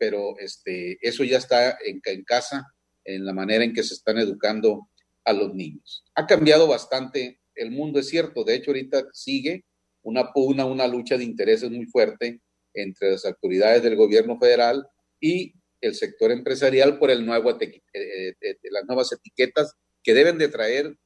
pero 0.02 0.37
este, 0.40 0.99
eso 1.00 1.23
ya 1.23 1.38
está 1.38 1.78
en, 1.87 2.25
casa, 2.25 2.75
en 3.04 3.25
la 3.25 3.32
manera 3.32 3.62
en 3.62 3.73
que 3.73 3.85
se 3.85 3.94
están 3.94 4.18
educando 4.18 4.88
a 5.25 5.32
los 5.32 5.54
niños. 5.54 6.02
Ha 6.16 6.26
cambiado 6.26 6.66
bastante 6.66 7.38
el 7.54 7.71
mundo, 7.71 8.00
es 8.00 8.09
cierto, 8.09 8.42
de 8.42 8.56
hecho 8.56 8.73
ahorita 8.73 9.04
sigue 9.12 9.64
una 10.02 10.32
pugna, 10.32 10.64
una 10.64 10.88
lucha 10.88 11.16
de 11.16 11.23
intereses 11.23 11.71
muy 11.71 11.87
fuerte 11.87 12.40
entre 12.75 13.12
las 13.12 13.25
autoridades 13.25 13.85
del 13.85 13.94
gobierno 13.94 14.40
federal 14.40 14.85
y 15.21 15.54
el 15.80 15.94
sector 15.94 16.32
empresarial 16.32 16.99
por 16.99 17.12
el 17.12 17.25
nuevo 17.25 17.56
eh, 17.61 17.80
eh, 17.92 18.35
eh, 18.40 18.56
las 18.73 18.85
nuevas 18.87 19.12
etiquetas 19.12 19.73
que 20.02 20.14
deben 20.14 20.37
de 20.37 20.49
traer 20.49 20.97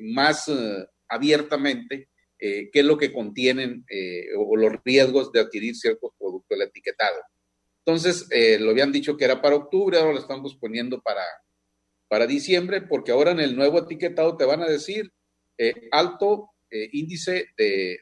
más 0.00 0.50
abiertamente 1.10 2.08
qué 2.38 2.70
es 2.72 2.84
lo 2.86 2.96
que 2.96 3.12
contienen 3.12 3.84
o 4.38 4.56
los 4.56 4.72
riesgos 4.82 5.30
de 5.30 5.40
adquirir 5.40 5.76
ciertos 5.76 6.12
productos, 6.18 6.56
el 6.58 6.62
etiquetado. 6.62 7.18
Entonces, 7.84 8.28
lo 8.60 8.70
habían 8.70 8.92
dicho 8.92 9.16
que 9.16 9.24
era 9.24 9.40
para 9.40 9.56
octubre, 9.56 9.98
ahora 9.98 10.12
lo 10.12 10.18
estamos 10.18 10.54
poniendo 10.56 11.00
para, 11.00 11.24
para 12.08 12.26
diciembre, 12.26 12.82
porque 12.82 13.12
ahora 13.12 13.32
en 13.32 13.40
el 13.40 13.56
nuevo 13.56 13.78
etiquetado 13.78 14.36
te 14.36 14.44
van 14.44 14.62
a 14.62 14.68
decir 14.68 15.10
alto 15.90 16.50
índice 16.70 17.48
de, 17.56 17.98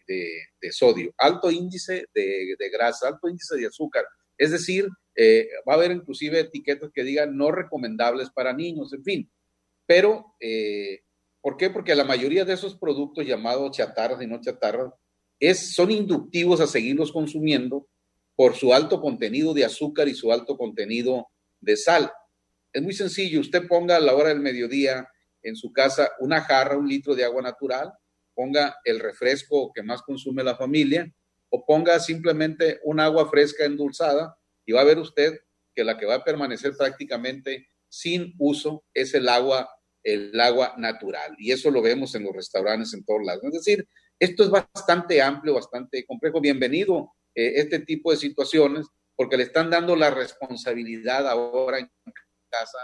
sodio, 0.73 1.15
alto 1.17 1.51
índice 1.51 2.07
de, 2.15 2.57
de, 2.59 2.71
grasa, 2.71 3.09
alto 3.09 3.29
índice 3.29 3.57
de 3.57 3.67
azúcar. 3.67 4.05
Es 4.37 4.53
decir, 4.53 4.89
eh, 5.21 5.49
va 5.69 5.73
a 5.73 5.77
haber 5.77 5.91
inclusive 5.91 6.39
etiquetas 6.39 6.93
que 6.95 7.03
digan 7.03 7.37
no 7.37 7.51
recomendables 7.51 8.31
para 8.31 8.53
niños, 8.53 8.93
en 8.93 9.03
fin. 9.03 9.31
Pero, 9.85 10.37
eh, 10.39 11.01
¿por 11.41 11.57
qué? 11.57 11.71
Porque 11.71 11.97
la 11.97 12.05
mayoría 12.05 12.45
de 12.45 12.53
esos 12.53 12.77
productos 12.77 13.27
llamados 13.27 13.77
chatarras 13.77 14.23
y 14.23 14.29
no 14.29 14.41
chatarras 14.41 14.93
son 15.57 15.91
inductivos 15.91 16.61
a 16.61 16.69
seguirlos 16.69 17.11
consumiendo 17.11 17.89
por 18.39 18.55
su 18.55 18.73
alto 18.73 19.01
contenido 19.01 19.53
de 19.53 19.65
azúcar 19.65 20.07
y 20.07 20.15
su 20.15 20.31
alto 20.31 20.57
contenido 20.57 21.27
de 21.61 21.77
sal. 21.77 22.13
Es 22.73 22.81
muy 22.81 22.93
sencillo, 22.93 23.41
usted 23.41 23.67
ponga 23.67 23.97
a 23.97 24.01
la 24.01 24.15
hora 24.15 24.29
del 24.29 24.39
mediodía 24.39 25.09
en 25.43 25.57
su 25.57 25.73
casa 25.73 26.13
una 26.21 26.41
jarra, 26.43 26.79
un 26.79 26.89
litro 26.89 27.17
de 27.17 27.25
agua 27.25 27.43
natural, 27.43 27.93
ponga 28.37 28.77
el 28.85 29.01
refresco 29.01 29.73
que 29.73 29.83
más 29.83 30.03
consume 30.03 30.45
la 30.45 30.55
familia 30.55 31.13
o 31.49 31.67
ponga 31.67 31.99
simplemente 31.99 32.79
un 32.85 33.01
agua 33.01 33.29
fresca 33.29 33.65
endulzada 33.65 34.39
y 34.65 34.71
va 34.71 34.83
a 34.83 34.85
ver 34.85 35.01
usted 35.01 35.41
que 35.75 35.83
la 35.83 35.99
que 35.99 36.07
va 36.07 36.15
a 36.15 36.25
permanecer 36.25 36.77
prácticamente 36.77 37.69
sin 37.89 38.37
uso 38.39 38.85
es 38.95 39.15
el 39.15 39.29
agua, 39.29 39.69
el 40.05 40.39
agua 40.39 40.75
natural. 40.79 41.35
Y 41.39 41.51
eso 41.51 41.73
lo 41.73 41.83
vemos 41.83 42.15
en 42.15 42.23
los 42.23 42.37
restaurantes 42.37 42.95
en 42.95 43.05
todos 43.05 43.25
lados. 43.25 43.43
Es 43.47 43.53
decir, 43.53 43.89
esto 44.17 44.45
es 44.45 44.51
bastante 44.51 45.21
amplio, 45.21 45.55
bastante 45.55 46.07
complejo. 46.07 46.41
Bienvenido 46.41 47.17
eh, 47.39 47.61
este 47.61 47.79
tipo 47.81 48.11
de 48.11 48.17
situaciones 48.17 48.87
porque 49.15 49.37
le 49.37 49.45
están 49.45 49.71
dando 49.71 49.95
la 49.97 50.11
responsabilidad 50.11 51.29
ahora 51.29 51.79
en 51.79 51.91
casa 52.51 52.79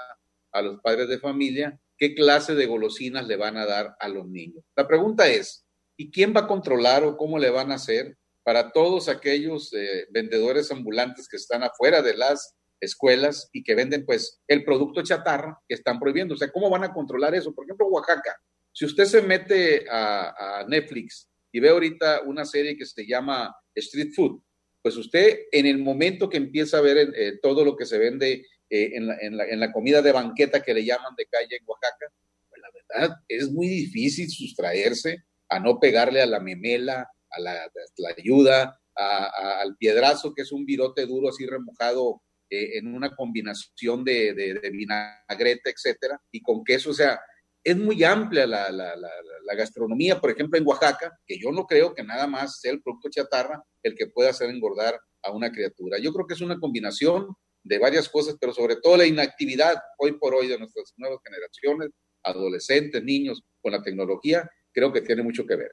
a 0.53 0.63
los 0.63 0.81
padres 0.81 1.09
de 1.09 1.19
familia 1.19 1.79
qué 1.97 2.15
clase 2.15 2.55
de 2.55 2.67
golosinas 2.67 3.27
le 3.27 3.37
van 3.37 3.57
a 3.57 3.67
dar 3.67 3.97
a 3.99 4.09
los 4.09 4.27
niños. 4.27 4.65
La 4.77 4.87
pregunta 4.87 5.29
es, 5.29 5.65
¿y 5.97 6.11
quién 6.11 6.35
va 6.35 6.43
a 6.43 6.47
controlar 6.47 7.05
o 7.05 7.17
cómo 7.17 7.39
le 7.39 7.51
van 7.51 7.73
a 7.73 7.77
hacer 7.77 8.17
para 8.43 8.73
todos 8.73 9.09
aquellos 9.09 9.73
eh, 9.73 10.07
vendedores 10.11 10.71
ambulantes 10.71 11.29
que 11.29 11.37
están 11.37 11.63
afuera 11.63 12.03
de 12.03 12.17
las 12.17 12.55
escuelas 12.81 13.49
y 13.53 13.63
que 13.63 13.75
venden 13.75 14.05
pues 14.05 14.41
el 14.47 14.65
producto 14.65 15.03
chatarra 15.03 15.59
que 15.67 15.75
están 15.75 15.99
prohibiendo. 15.99 16.35
O 16.35 16.37
sea, 16.37 16.53
¿cómo 16.53 16.69
van 16.69 16.85
a 16.85 16.93
controlar 16.93 17.35
eso? 17.35 17.55
Por 17.55 17.65
ejemplo, 17.65 17.87
Oaxaca. 17.87 18.37
Si 18.73 18.85
usted 18.85 19.05
se 19.05 19.23
mete 19.23 19.87
a, 19.91 20.65
Netflix 20.69 21.29
y 21.53 21.61
ve 21.61 21.69
ahorita 21.69 22.23
una 22.23 22.45
serie 22.45 22.77
que 22.77 22.85
se 22.85 23.07
llama 23.07 23.55
Street 23.75 24.13
Food, 24.15 24.41
pues 24.83 24.97
usted 24.97 25.41
en 25.51 25.67
el 25.67 25.79
momento 25.79 26.29
que 26.29 26.37
empieza 26.37 26.79
a 26.79 26.83
ver 26.83 27.13
eh, 27.17 27.39
todo 27.43 27.65
lo 27.65 27.77
que 27.77 27.87
se 27.87 27.99
vende 27.99 28.47
eh, 28.71 28.91
en, 28.95 29.07
la, 29.07 29.17
en, 29.21 29.37
la, 29.37 29.47
en, 29.47 29.61
la, 29.61 29.73
comida 29.73 30.03
de 30.03 30.13
banqueta 30.13 30.63
que 30.63 30.75
le 30.75 30.85
llaman 30.85 31.15
de 31.17 31.27
calle 31.27 31.57
en 31.57 31.65
Oaxaca, 31.67 32.13
pues 32.49 32.61
la 32.61 32.69
verdad 32.73 33.17
es 33.29 33.51
muy 33.51 33.69
difícil 33.69 34.31
sustraerse 34.31 35.25
a 35.49 35.61
no 35.61 35.79
pegarle 35.79 36.21
a 36.21 36.27
la 36.27 36.41
memela, 36.41 37.09
a 37.31 37.41
la, 37.41 37.71
ayuda, 38.17 38.81
al 38.95 39.77
piedrazo, 39.77 40.35
que 40.35 40.43
es 40.43 40.53
un 40.53 40.65
virote 40.65 41.07
duro 41.07 41.29
así 41.29 41.47
remojado 41.47 42.23
eh, 42.51 42.79
en 42.79 42.95
una 42.95 43.15
combinación 43.15 44.05
de, 44.05 44.35
de, 44.35 44.71
vinagreta, 44.71 45.71
etcétera, 45.71 46.21
y 46.31 46.41
con 46.41 46.65
queso, 46.65 46.91
o 46.91 46.95
sea, 46.95 47.21
es 47.65 47.77
muy 47.77 48.05
amplia 48.05 48.47
la, 48.47 48.71
la, 48.71 48.95
la, 48.95 49.55
gastronomía, 49.57 50.21
por 50.21 50.31
ejemplo, 50.31 50.59
en 50.59 50.67
Oaxaca, 50.67 51.19
que 51.27 51.39
yo 51.39 51.51
no 51.51 51.65
creo 51.67 51.95
que 51.95 52.05
nada 52.05 52.27
más 52.27 52.61
sea 52.61 52.73
el 52.73 52.83
producto 52.83 53.09
chatarra 53.09 53.65
el 53.83 53.95
que 53.95 54.09
pueda 54.09 54.31
hacer 54.31 54.51
engordar 54.51 55.01
a 55.23 55.33
una 55.33 55.51
criatura. 55.51 55.99
Yo 55.99 56.13
creo 56.13 56.27
que 56.27 56.35
es 56.35 56.41
una 56.43 56.59
combinación 56.59 57.35
de 57.63 57.79
varias 57.79 58.09
cosas, 58.11 58.37
pero 58.39 58.53
sobre 58.53 58.77
todo 58.77 58.99
la 58.99 59.07
inactividad 59.07 59.77
hoy 59.99 60.13
por 60.13 60.35
hoy 60.35 60.49
de 60.49 60.59
nuestras 60.59 60.93
nuevas 60.99 61.19
generaciones, 61.25 61.91
adolescentes, 62.23 63.03
niños, 63.03 63.43
con 63.63 63.73
la 63.73 63.83
tecnología, 63.83 64.49
creo 64.73 64.93
que 64.93 65.01
tiene 65.01 65.23
mucho 65.23 65.47
que 65.47 65.57
ver 65.57 65.73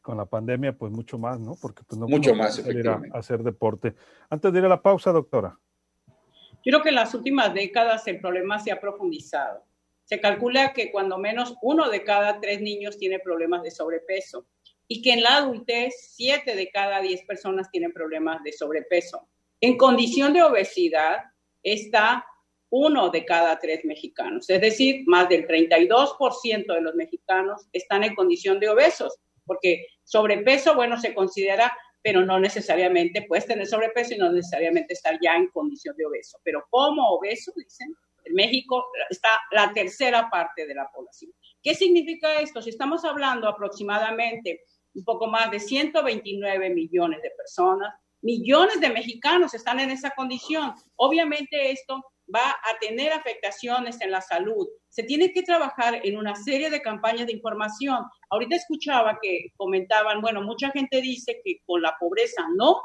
con 0.00 0.16
la 0.16 0.24
pandemia, 0.24 0.72
pues 0.76 0.90
mucho 0.90 1.18
más, 1.18 1.38
¿no? 1.38 1.54
Porque 1.60 1.82
pues 1.86 1.98
no 1.98 2.08
mucho 2.08 2.34
más 2.34 2.58
ir 2.66 2.88
a 2.88 3.02
hacer 3.12 3.42
deporte. 3.42 3.94
Antes 4.30 4.52
de 4.52 4.58
ir 4.58 4.64
a 4.64 4.68
la 4.68 4.80
pausa, 4.80 5.12
doctora. 5.12 5.58
Yo 6.06 6.72
creo 6.72 6.82
que 6.82 6.88
en 6.88 6.94
las 6.94 7.14
últimas 7.14 7.52
décadas 7.52 8.06
el 8.06 8.18
problema 8.18 8.58
se 8.58 8.72
ha 8.72 8.80
profundizado. 8.80 9.62
Se 10.10 10.18
calcula 10.18 10.72
que 10.72 10.90
cuando 10.90 11.18
menos 11.18 11.54
uno 11.62 11.88
de 11.88 12.02
cada 12.02 12.40
tres 12.40 12.60
niños 12.60 12.98
tiene 12.98 13.20
problemas 13.20 13.62
de 13.62 13.70
sobrepeso 13.70 14.44
y 14.88 15.02
que 15.02 15.12
en 15.12 15.22
la 15.22 15.36
adultez 15.36 15.94
siete 16.16 16.56
de 16.56 16.68
cada 16.72 17.00
diez 17.00 17.22
personas 17.22 17.70
tienen 17.70 17.92
problemas 17.92 18.42
de 18.42 18.52
sobrepeso. 18.52 19.28
En 19.60 19.76
condición 19.76 20.32
de 20.32 20.42
obesidad 20.42 21.18
está 21.62 22.26
uno 22.70 23.10
de 23.10 23.24
cada 23.24 23.56
tres 23.60 23.84
mexicanos, 23.84 24.50
es 24.50 24.60
decir, 24.60 25.04
más 25.06 25.28
del 25.28 25.46
32% 25.46 26.74
de 26.74 26.80
los 26.80 26.96
mexicanos 26.96 27.68
están 27.72 28.02
en 28.02 28.16
condición 28.16 28.58
de 28.58 28.68
obesos 28.68 29.16
porque 29.44 29.86
sobrepeso, 30.02 30.74
bueno, 30.74 31.00
se 31.00 31.14
considera, 31.14 31.72
pero 32.02 32.24
no 32.24 32.40
necesariamente 32.40 33.22
puedes 33.28 33.46
tener 33.46 33.68
sobrepeso 33.68 34.14
y 34.14 34.18
no 34.18 34.32
necesariamente 34.32 34.94
estar 34.94 35.18
ya 35.22 35.36
en 35.36 35.50
condición 35.50 35.96
de 35.96 36.06
obeso. 36.06 36.38
Pero 36.42 36.64
como 36.68 37.10
obeso, 37.10 37.52
dicen, 37.56 37.88
en 37.88 38.09
México 38.32 38.86
está 39.08 39.28
la 39.52 39.72
tercera 39.72 40.28
parte 40.30 40.66
de 40.66 40.74
la 40.74 40.90
población. 40.90 41.32
¿Qué 41.62 41.74
significa 41.74 42.40
esto? 42.40 42.62
Si 42.62 42.70
estamos 42.70 43.04
hablando 43.04 43.48
aproximadamente 43.48 44.62
un 44.94 45.04
poco 45.04 45.26
más 45.26 45.50
de 45.50 45.60
129 45.60 46.70
millones 46.70 47.22
de 47.22 47.30
personas, 47.30 47.94
millones 48.22 48.80
de 48.80 48.90
mexicanos 48.90 49.54
están 49.54 49.80
en 49.80 49.90
esa 49.90 50.10
condición. 50.10 50.74
Obviamente 50.96 51.70
esto 51.70 52.02
va 52.34 52.50
a 52.50 52.78
tener 52.80 53.12
afectaciones 53.12 54.00
en 54.00 54.10
la 54.10 54.20
salud. 54.20 54.68
Se 54.88 55.02
tiene 55.02 55.32
que 55.32 55.42
trabajar 55.42 56.00
en 56.04 56.16
una 56.16 56.34
serie 56.34 56.70
de 56.70 56.82
campañas 56.82 57.26
de 57.26 57.32
información. 57.32 58.04
Ahorita 58.30 58.56
escuchaba 58.56 59.18
que 59.20 59.48
comentaban, 59.56 60.20
bueno, 60.20 60.42
mucha 60.42 60.70
gente 60.70 61.00
dice 61.00 61.40
que 61.44 61.58
con 61.66 61.82
la 61.82 61.96
pobreza 61.98 62.42
no. 62.56 62.80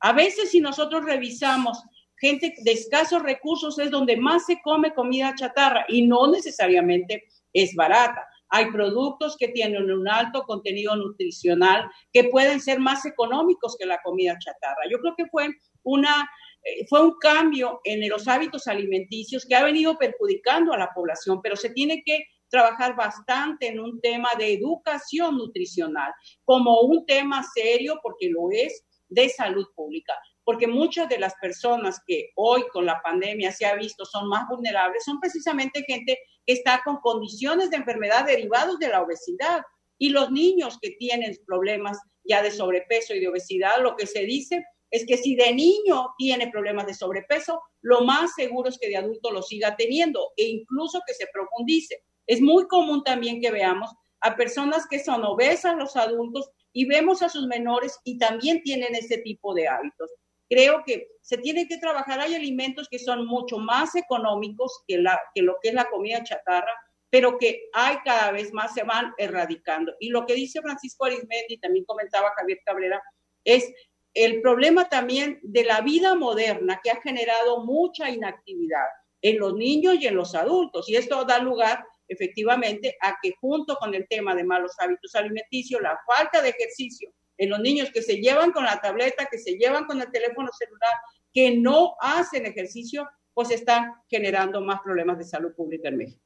A 0.00 0.12
veces 0.12 0.50
si 0.50 0.60
nosotros 0.60 1.04
revisamos, 1.04 1.82
gente 2.20 2.54
de 2.62 2.72
escasos 2.72 3.22
recursos 3.22 3.78
es 3.78 3.90
donde 3.90 4.16
más 4.16 4.46
se 4.46 4.60
come 4.62 4.94
comida 4.94 5.34
chatarra 5.34 5.84
y 5.88 6.06
no 6.06 6.30
necesariamente 6.30 7.24
es 7.52 7.74
barata. 7.74 8.26
Hay 8.48 8.70
productos 8.70 9.36
que 9.36 9.48
tienen 9.48 9.90
un 9.90 10.08
alto 10.08 10.42
contenido 10.42 10.96
nutricional 10.96 11.88
que 12.12 12.24
pueden 12.24 12.60
ser 12.60 12.80
más 12.80 13.06
económicos 13.06 13.76
que 13.78 13.86
la 13.86 14.00
comida 14.02 14.36
chatarra. 14.38 14.82
Yo 14.90 14.98
creo 14.98 15.14
que 15.16 15.26
fue 15.26 15.48
una 15.82 16.28
eh, 16.62 16.86
fue 16.88 17.02
un 17.02 17.14
cambio 17.18 17.80
en 17.84 18.06
los 18.08 18.28
hábitos 18.28 18.66
alimenticios 18.66 19.46
que 19.46 19.54
ha 19.54 19.64
venido 19.64 19.96
perjudicando 19.96 20.72
a 20.72 20.78
la 20.78 20.90
población, 20.94 21.40
pero 21.42 21.56
se 21.56 21.70
tiene 21.70 22.02
que 22.04 22.26
trabajar 22.48 22.96
bastante 22.96 23.68
en 23.68 23.80
un 23.80 24.00
tema 24.00 24.28
de 24.36 24.52
educación 24.54 25.38
nutricional 25.38 26.12
como 26.44 26.80
un 26.80 27.06
tema 27.06 27.44
serio, 27.54 27.98
porque 28.02 28.28
lo 28.28 28.50
es, 28.50 28.84
de 29.08 29.28
salud 29.28 29.66
pública. 29.74 30.12
Porque 30.44 30.66
muchas 30.66 31.08
de 31.08 31.18
las 31.18 31.34
personas 31.40 32.00
que 32.06 32.30
hoy 32.34 32.64
con 32.72 32.86
la 32.86 33.00
pandemia 33.02 33.52
se 33.52 33.66
ha 33.66 33.74
visto 33.74 34.04
son 34.04 34.28
más 34.28 34.48
vulnerables 34.48 35.04
son 35.04 35.20
precisamente 35.20 35.84
gente 35.86 36.18
que 36.46 36.52
está 36.54 36.82
con 36.84 36.96
condiciones 36.98 37.70
de 37.70 37.76
enfermedad 37.76 38.26
derivados 38.26 38.78
de 38.78 38.88
la 38.88 39.02
obesidad. 39.02 39.62
Y 39.98 40.08
los 40.10 40.30
niños 40.30 40.78
que 40.80 40.90
tienen 40.98 41.36
problemas 41.46 41.98
ya 42.24 42.42
de 42.42 42.50
sobrepeso 42.50 43.14
y 43.14 43.20
de 43.20 43.28
obesidad, 43.28 43.82
lo 43.82 43.96
que 43.96 44.06
se 44.06 44.24
dice 44.24 44.64
es 44.90 45.06
que 45.06 45.16
si 45.16 45.36
de 45.36 45.52
niño 45.52 46.14
tiene 46.18 46.50
problemas 46.50 46.86
de 46.86 46.94
sobrepeso, 46.94 47.62
lo 47.82 48.02
más 48.02 48.34
seguro 48.34 48.68
es 48.68 48.78
que 48.78 48.88
de 48.88 48.96
adulto 48.96 49.30
lo 49.30 49.42
siga 49.42 49.76
teniendo 49.76 50.32
e 50.36 50.44
incluso 50.44 51.00
que 51.06 51.14
se 51.14 51.28
profundice. 51.32 52.02
Es 52.26 52.40
muy 52.40 52.66
común 52.66 53.02
también 53.04 53.40
que 53.40 53.50
veamos 53.50 53.90
a 54.20 54.36
personas 54.36 54.86
que 54.88 55.02
son 55.02 55.24
obesas 55.24 55.76
los 55.76 55.96
adultos 55.96 56.50
y 56.72 56.86
vemos 56.86 57.22
a 57.22 57.28
sus 57.28 57.46
menores 57.46 57.98
y 58.04 58.18
también 58.18 58.62
tienen 58.62 58.94
ese 58.94 59.18
tipo 59.18 59.54
de 59.54 59.68
hábitos. 59.68 60.10
Creo 60.50 60.82
que 60.84 61.06
se 61.22 61.38
tiene 61.38 61.68
que 61.68 61.78
trabajar, 61.78 62.18
hay 62.18 62.34
alimentos 62.34 62.88
que 62.90 62.98
son 62.98 63.24
mucho 63.24 63.58
más 63.58 63.94
económicos 63.94 64.82
que, 64.88 64.98
la, 64.98 65.18
que 65.32 65.42
lo 65.42 65.58
que 65.62 65.68
es 65.68 65.74
la 65.74 65.88
comida 65.88 66.24
chatarra, 66.24 66.72
pero 67.08 67.38
que 67.38 67.68
hay 67.72 67.98
cada 68.04 68.32
vez 68.32 68.52
más, 68.52 68.74
se 68.74 68.82
van 68.82 69.12
erradicando. 69.16 69.94
Y 70.00 70.08
lo 70.08 70.26
que 70.26 70.34
dice 70.34 70.60
Francisco 70.60 71.04
Arismendi, 71.04 71.58
también 71.58 71.84
comentaba 71.84 72.32
Javier 72.36 72.58
Cabrera, 72.64 73.00
es 73.44 73.72
el 74.12 74.40
problema 74.40 74.88
también 74.88 75.38
de 75.42 75.64
la 75.64 75.82
vida 75.82 76.16
moderna 76.16 76.80
que 76.82 76.90
ha 76.90 77.00
generado 77.00 77.64
mucha 77.64 78.10
inactividad 78.10 78.86
en 79.22 79.38
los 79.38 79.54
niños 79.54 79.98
y 80.00 80.08
en 80.08 80.16
los 80.16 80.34
adultos. 80.34 80.88
Y 80.88 80.96
esto 80.96 81.24
da 81.24 81.38
lugar 81.38 81.84
efectivamente 82.08 82.96
a 83.00 83.16
que 83.22 83.34
junto 83.40 83.76
con 83.76 83.94
el 83.94 84.08
tema 84.08 84.34
de 84.34 84.42
malos 84.42 84.72
hábitos 84.80 85.14
alimenticios, 85.14 85.80
la 85.80 85.96
falta 86.04 86.42
de 86.42 86.48
ejercicio 86.48 87.12
en 87.40 87.48
los 87.48 87.58
niños 87.58 87.90
que 87.90 88.02
se 88.02 88.16
llevan 88.16 88.52
con 88.52 88.64
la 88.64 88.78
tableta, 88.80 89.26
que 89.30 89.38
se 89.38 89.52
llevan 89.52 89.86
con 89.86 90.00
el 90.00 90.10
teléfono 90.12 90.50
celular, 90.52 90.92
que 91.32 91.56
no 91.56 91.94
hacen 91.98 92.44
ejercicio, 92.44 93.08
pues 93.32 93.50
están 93.50 93.94
generando 94.10 94.60
más 94.60 94.80
problemas 94.82 95.16
de 95.16 95.24
salud 95.24 95.54
pública 95.54 95.88
en 95.88 95.96
México. 95.96 96.22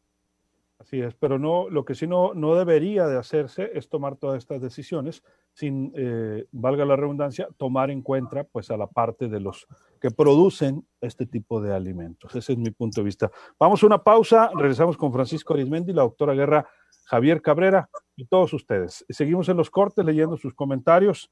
Así 0.85 1.00
es, 1.00 1.14
pero 1.14 1.38
no, 1.38 1.71
lo 1.71 1.87
que 1.87 1.95
sí 1.95 2.07
no, 2.07 2.35
no 2.35 2.55
debería 2.57 3.07
de 3.07 3.17
hacerse 3.17 3.71
es 3.73 3.88
tomar 3.88 4.17
todas 4.17 4.37
estas 4.37 4.61
decisiones 4.61 5.23
sin, 5.55 5.95
eh, 5.97 6.45
valga 6.53 6.85
la 6.85 6.95
redundancia, 6.95 7.49
tomar 7.57 7.91
en 7.91 8.03
cuenta 8.03 8.45
pues 8.45 8.71
a 8.71 8.76
la 8.76 8.87
parte 8.87 9.29
de 9.29 9.41
los 9.41 9.67
que 9.99 10.11
producen 10.11 10.87
este 11.00 11.25
tipo 11.25 11.62
de 11.62 11.75
alimentos. 11.75 12.37
Ese 12.37 12.53
es 12.53 12.59
mi 12.59 12.71
punto 12.71 13.00
de 13.00 13.07
vista. 13.07 13.31
Vamos 13.59 13.83
a 13.83 13.87
una 13.87 14.05
pausa, 14.05 14.50
regresamos 14.55 14.99
con 14.99 15.11
Francisco 15.11 15.55
Arismendi, 15.55 15.95
la 15.95 16.03
doctora 16.03 16.35
Guerra, 16.35 16.69
Javier 17.07 17.41
Cabrera 17.41 17.88
y 18.14 18.26
todos 18.26 18.53
ustedes. 18.53 19.07
Seguimos 19.09 19.49
en 19.49 19.57
los 19.57 19.71
cortes 19.71 20.05
leyendo 20.05 20.37
sus 20.37 20.53
comentarios. 20.53 21.31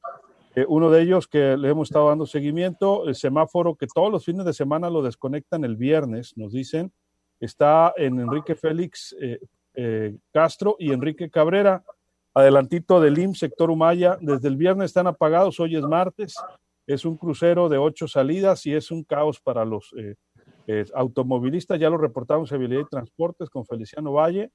Eh, 0.55 0.65
uno 0.67 0.91
de 0.91 1.03
ellos 1.03 1.29
que 1.29 1.59
le 1.59 1.69
hemos 1.69 1.91
estado 1.91 2.09
dando 2.09 2.25
seguimiento, 2.25 3.07
el 3.07 3.17
semáforo 3.17 3.75
que 3.75 3.87
todos 3.87 4.11
los 4.11 4.25
fines 4.25 4.47
de 4.47 4.55
semana 4.55 4.89
lo 4.89 5.03
desconectan 5.03 5.65
el 5.65 5.77
viernes, 5.77 6.33
nos 6.39 6.53
dicen, 6.53 6.91
está 7.45 7.93
en 7.97 8.21
Enrique 8.21 8.55
Félix 8.55 9.15
eh, 9.21 9.39
eh, 9.75 10.17
Castro 10.33 10.77
y 10.79 10.93
Enrique 10.93 11.31
Cabrera, 11.31 11.83
adelantito 12.35 13.01
del 13.01 13.19
IM, 13.19 13.35
sector 13.35 13.71
Humaya. 13.71 14.19
Desde 14.21 14.49
el 14.49 14.57
viernes 14.57 14.87
están 14.87 15.07
apagados, 15.07 15.59
hoy 15.61 15.77
es 15.77 15.83
martes. 15.83 16.35
Es 16.87 17.05
un 17.05 17.17
crucero 17.17 17.69
de 17.69 17.79
ocho 17.79 18.09
salidas 18.09 18.67
y 18.67 18.75
es 18.75 18.91
un 18.91 19.05
caos 19.05 19.41
para 19.41 19.65
los 19.65 19.95
automovilistas. 20.95 21.79
Ya 21.79 21.89
lo 21.89 21.97
reportamos 21.97 22.51
en 22.51 22.57
Habilidad 22.57 22.81
y 22.83 22.89
Transportes 22.89 23.49
con 23.49 23.65
Feliciano 23.65 24.13
Valle. 24.13 24.51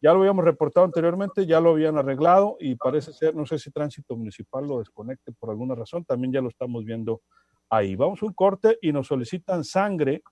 Ya 0.00 0.12
lo 0.12 0.20
habíamos 0.20 0.44
reportado 0.44 0.86
anteriormente, 0.86 1.44
ya 1.44 1.60
lo 1.60 1.70
habían 1.70 1.98
arreglado 1.98 2.56
y 2.60 2.76
parece 2.76 3.12
ser, 3.12 3.34
no 3.34 3.44
sé 3.46 3.58
si 3.58 3.72
tránsito 3.72 4.16
municipal 4.16 4.64
lo 4.64 4.78
desconecte 4.78 5.32
por 5.32 5.50
alguna 5.50 5.74
razón, 5.74 6.04
también 6.04 6.32
ya 6.32 6.40
lo 6.40 6.48
estamos 6.48 6.84
viendo 6.84 7.22
ahí. 7.68 7.96
Vamos 7.96 8.22
a 8.22 8.26
un 8.26 8.32
corte 8.32 8.78
y 8.80 8.92
nos 8.92 9.08
solicitan 9.08 9.64
sangre, 9.64 10.22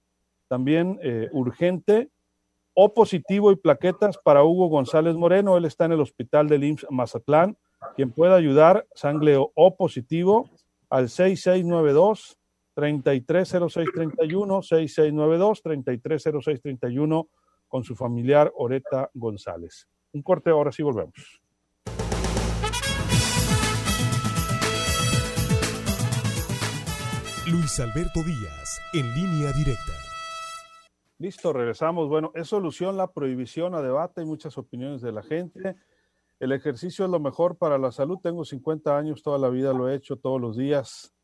también 0.48 0.98
eh, 1.02 1.28
urgente, 1.32 2.10
O 2.78 2.92
positivo 2.92 3.52
y 3.52 3.56
plaquetas 3.56 4.18
para 4.18 4.44
Hugo 4.44 4.68
González 4.68 5.14
Moreno, 5.14 5.56
él 5.56 5.64
está 5.64 5.86
en 5.86 5.92
el 5.92 6.00
hospital 6.00 6.46
del 6.46 6.64
IMSS 6.64 6.86
Mazatlán, 6.90 7.56
quien 7.94 8.12
pueda 8.12 8.36
ayudar, 8.36 8.86
sangre 8.94 9.36
O 9.38 9.76
positivo 9.76 10.50
al 10.90 11.08
6692 11.08 12.38
330631 12.74 14.62
6692 14.62 15.62
330631 15.62 17.28
con 17.68 17.82
su 17.82 17.96
familiar 17.96 18.52
Oreta 18.54 19.10
González. 19.14 19.88
Un 20.12 20.22
corte, 20.22 20.50
ahora 20.50 20.72
sí 20.72 20.82
volvemos. 20.82 21.40
Luis 27.46 27.78
Alberto 27.78 28.24
Díaz, 28.24 28.80
en 28.92 29.14
línea 29.14 29.52
directa. 29.52 30.05
Listo, 31.18 31.52
regresamos. 31.52 32.08
Bueno, 32.08 32.30
es 32.34 32.48
solución 32.48 32.96
la 32.96 33.10
prohibición 33.12 33.74
a 33.74 33.80
debate, 33.80 34.20
hay 34.20 34.26
muchas 34.26 34.58
opiniones 34.58 35.00
de 35.00 35.12
la 35.12 35.22
gente. 35.22 35.76
El 36.38 36.52
ejercicio 36.52 37.06
es 37.06 37.10
lo 37.10 37.18
mejor 37.18 37.56
para 37.56 37.78
la 37.78 37.90
salud. 37.90 38.18
Tengo 38.22 38.44
50 38.44 38.96
años, 38.96 39.22
toda 39.22 39.38
la 39.38 39.48
vida 39.48 39.72
lo 39.72 39.88
he 39.88 39.94
hecho, 39.94 40.16
todos 40.16 40.38
los 40.38 40.56
días. 40.56 41.14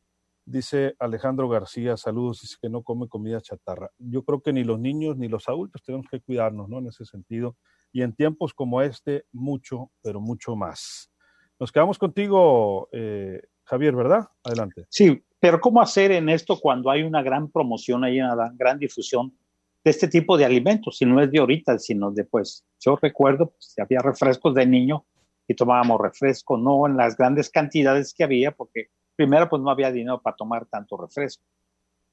Dice 0.47 0.97
Alejandro 0.99 1.49
García, 1.49 1.99
saludos, 1.99 2.41
dice 2.41 2.57
que 2.61 2.71
no 2.71 2.83
come 2.83 3.07
comida 3.07 3.43
chatarra. 3.43 3.91
Yo 3.99 4.25
creo 4.25 4.41
que 4.41 4.53
ni 4.53 4.65
los 4.65 4.81
niños 4.81 5.19
ni 5.19 5.29
los 5.29 5.49
adultos 5.49 5.83
tenemos 5.83 6.07
que 6.11 6.21
cuidarnos, 6.21 6.71
¿no? 6.71 6.79
En 6.79 6.87
ese 6.87 7.05
sentido. 7.05 7.57
Y 7.93 8.01
en 8.01 8.15
tiempos 8.15 8.55
como 8.55 8.81
este, 8.81 9.27
mucho, 9.31 9.91
pero 10.03 10.21
mucho 10.21 10.57
más. 10.57 11.13
Nos 11.61 11.71
quedamos 11.71 11.99
contigo, 11.99 12.89
eh, 12.93 13.43
Javier, 13.65 13.95
¿verdad? 13.95 14.31
Adelante. 14.43 14.87
Sí, 14.89 15.23
pero 15.39 15.61
¿cómo 15.61 15.83
hacer 15.83 16.11
en 16.13 16.31
esto 16.31 16.59
cuando 16.59 16.91
hay 16.91 17.03
una 17.03 17.23
gran 17.23 17.51
promoción, 17.51 18.03
hay 18.03 18.21
una 18.21 18.51
gran 18.57 18.79
difusión 18.79 19.33
de 19.85 19.91
este 19.91 20.09
tipo 20.09 20.37
de 20.37 20.45
alimentos? 20.45 20.99
Si 20.99 21.05
no 21.05 21.21
es 21.21 21.31
de 21.31 21.39
ahorita, 21.39 21.79
sino 21.79 22.11
después. 22.11 22.65
Yo 22.81 22.97
recuerdo, 23.01 23.51
pues, 23.51 23.75
había 23.79 24.01
refrescos 24.01 24.55
de 24.55 24.67
niño 24.67 25.05
y 25.49 25.55
tomábamos 25.55 26.01
refresco, 26.01 26.57
no 26.57 26.87
en 26.87 26.97
las 26.97 27.17
grandes 27.17 27.51
cantidades 27.51 28.15
que 28.15 28.25
había, 28.25 28.53
porque 28.53 28.89
primero 29.17 29.49
pues 29.49 29.63
no 29.63 29.71
había 29.71 29.91
dinero 29.91 30.21
para 30.21 30.37
tomar 30.37 30.67
tanto 30.67 30.97
refresco. 30.97 31.45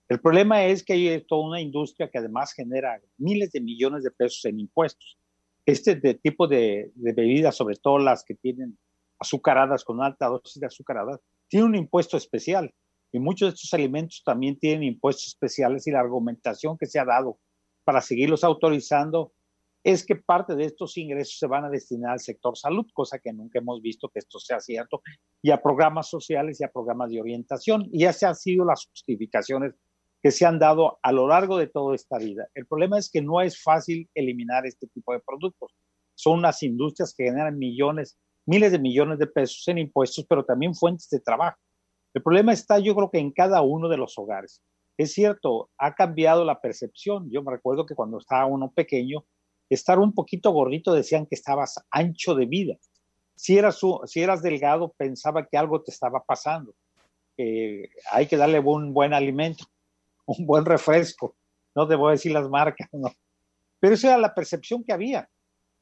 El 0.07 0.19
problema 0.19 0.65
es 0.65 0.83
que 0.83 0.93
hay 0.93 1.25
toda 1.27 1.47
una 1.47 1.61
industria 1.61 2.09
que 2.09 2.17
además 2.17 2.53
genera 2.53 2.99
miles 3.17 3.51
de 3.51 3.61
millones 3.61 4.03
de 4.03 4.09
pesos 4.09 4.43
en 4.45 4.59
impuestos. 4.59 5.17
Este 5.65 5.95
tipo 6.15 6.47
de, 6.47 6.91
bebidas, 6.95 7.55
sobre 7.55 7.75
todo 7.75 7.99
las 7.99 8.23
que 8.23 8.33
tienen 8.33 8.77
azucaradas 9.19 9.83
con 9.83 10.01
alta 10.01 10.25
dosis 10.25 10.59
de 10.59 10.65
azucaradas, 10.65 11.19
tiene 11.47 11.67
un 11.67 11.75
impuesto 11.75 12.17
especial. 12.17 12.73
Y 13.11 13.19
muchos 13.19 13.49
de 13.49 13.55
estos 13.55 13.73
alimentos 13.73 14.23
también 14.25 14.57
tienen 14.57 14.83
impuestos 14.83 15.27
especiales 15.27 15.85
y 15.85 15.91
la 15.91 15.99
argumentación 15.99 16.75
que 16.77 16.87
se 16.87 16.99
ha 16.99 17.05
dado 17.05 17.37
para 17.89 18.01
seguirlos 18.01 18.43
autorizando 18.43 19.33
es 19.83 20.05
que 20.05 20.15
parte 20.15 20.55
de 20.55 20.65
estos 20.65 20.95
ingresos 20.95 21.39
se 21.39 21.47
van 21.47 21.65
a 21.65 21.71
destinar 21.71 22.11
al 22.11 22.19
sector 22.19 22.55
salud, 22.55 22.85
cosa 22.93 23.17
que 23.17 23.33
nunca 23.33 23.57
hemos 23.57 23.81
visto 23.81 24.09
que 24.09 24.19
esto 24.19 24.37
sea 24.37 24.59
cierto, 24.59 25.01
y 25.41 25.49
a 25.49 25.59
programas 25.59 26.07
sociales 26.07 26.61
y 26.61 26.63
a 26.63 26.71
programas 26.71 27.09
de 27.09 27.19
orientación. 27.19 27.89
Y 27.91 28.05
esas 28.05 28.23
han 28.29 28.35
sido 28.35 28.63
las 28.63 28.85
justificaciones 28.85 29.73
que 30.21 30.29
se 30.29 30.45
han 30.45 30.59
dado 30.59 30.99
a 31.01 31.11
lo 31.11 31.27
largo 31.27 31.57
de 31.57 31.65
toda 31.65 31.95
esta 31.95 32.19
vida. 32.19 32.47
El 32.53 32.67
problema 32.67 32.99
es 32.99 33.09
que 33.09 33.23
no 33.23 33.41
es 33.41 33.59
fácil 33.59 34.07
eliminar 34.13 34.67
este 34.67 34.85
tipo 34.85 35.11
de 35.11 35.21
productos. 35.21 35.73
Son 36.13 36.37
unas 36.37 36.61
industrias 36.61 37.15
que 37.17 37.23
generan 37.23 37.57
millones, 37.57 38.19
miles 38.45 38.71
de 38.71 38.77
millones 38.77 39.17
de 39.17 39.25
pesos 39.25 39.67
en 39.67 39.79
impuestos, 39.79 40.27
pero 40.29 40.45
también 40.45 40.75
fuentes 40.75 41.09
de 41.09 41.21
trabajo. 41.21 41.57
El 42.13 42.21
problema 42.21 42.53
está, 42.53 42.77
yo 42.77 42.93
creo 42.93 43.09
que 43.09 43.17
en 43.17 43.31
cada 43.31 43.63
uno 43.63 43.89
de 43.89 43.97
los 43.97 44.15
hogares. 44.19 44.61
Es 44.99 45.13
cierto, 45.13 45.69
ha 45.77 45.95
cambiado 45.95 46.43
la 46.43 46.59
percepción. 46.59 47.31
Yo 47.31 47.41
me 47.41 47.53
recuerdo 47.53 47.85
que 47.85 47.95
cuando 47.95 48.17
estaba 48.17 48.45
uno 48.47 48.69
pequeño, 48.69 49.23
estar 49.69 49.97
un 49.97 50.13
poquito 50.13 50.51
gordito 50.51 50.91
decían 50.91 51.25
que 51.25 51.35
estabas 51.35 51.81
ancho 51.89 52.35
de 52.35 52.45
vida. 52.45 52.75
Si 53.33 53.57
eras, 53.57 54.41
delgado, 54.41 54.93
pensaba 54.97 55.47
que 55.47 55.57
algo 55.57 55.81
te 55.81 55.91
estaba 55.91 56.21
pasando. 56.27 56.75
hay 57.37 58.27
que 58.27 58.35
darle 58.35 58.59
un 58.59 58.93
buen 58.93 59.13
alimento, 59.13 59.63
un 60.25 60.45
buen 60.45 60.65
refresco. 60.65 61.33
No 61.73 61.87
te 61.87 61.95
voy 61.95 62.09
a 62.09 62.11
decir 62.11 62.33
las 62.33 62.49
marcas, 62.49 62.89
no. 62.91 63.09
Pero 63.79 63.93
esa 63.93 64.09
era 64.09 64.17
la 64.17 64.35
percepción 64.35 64.83
que 64.83 64.91
había, 64.91 65.29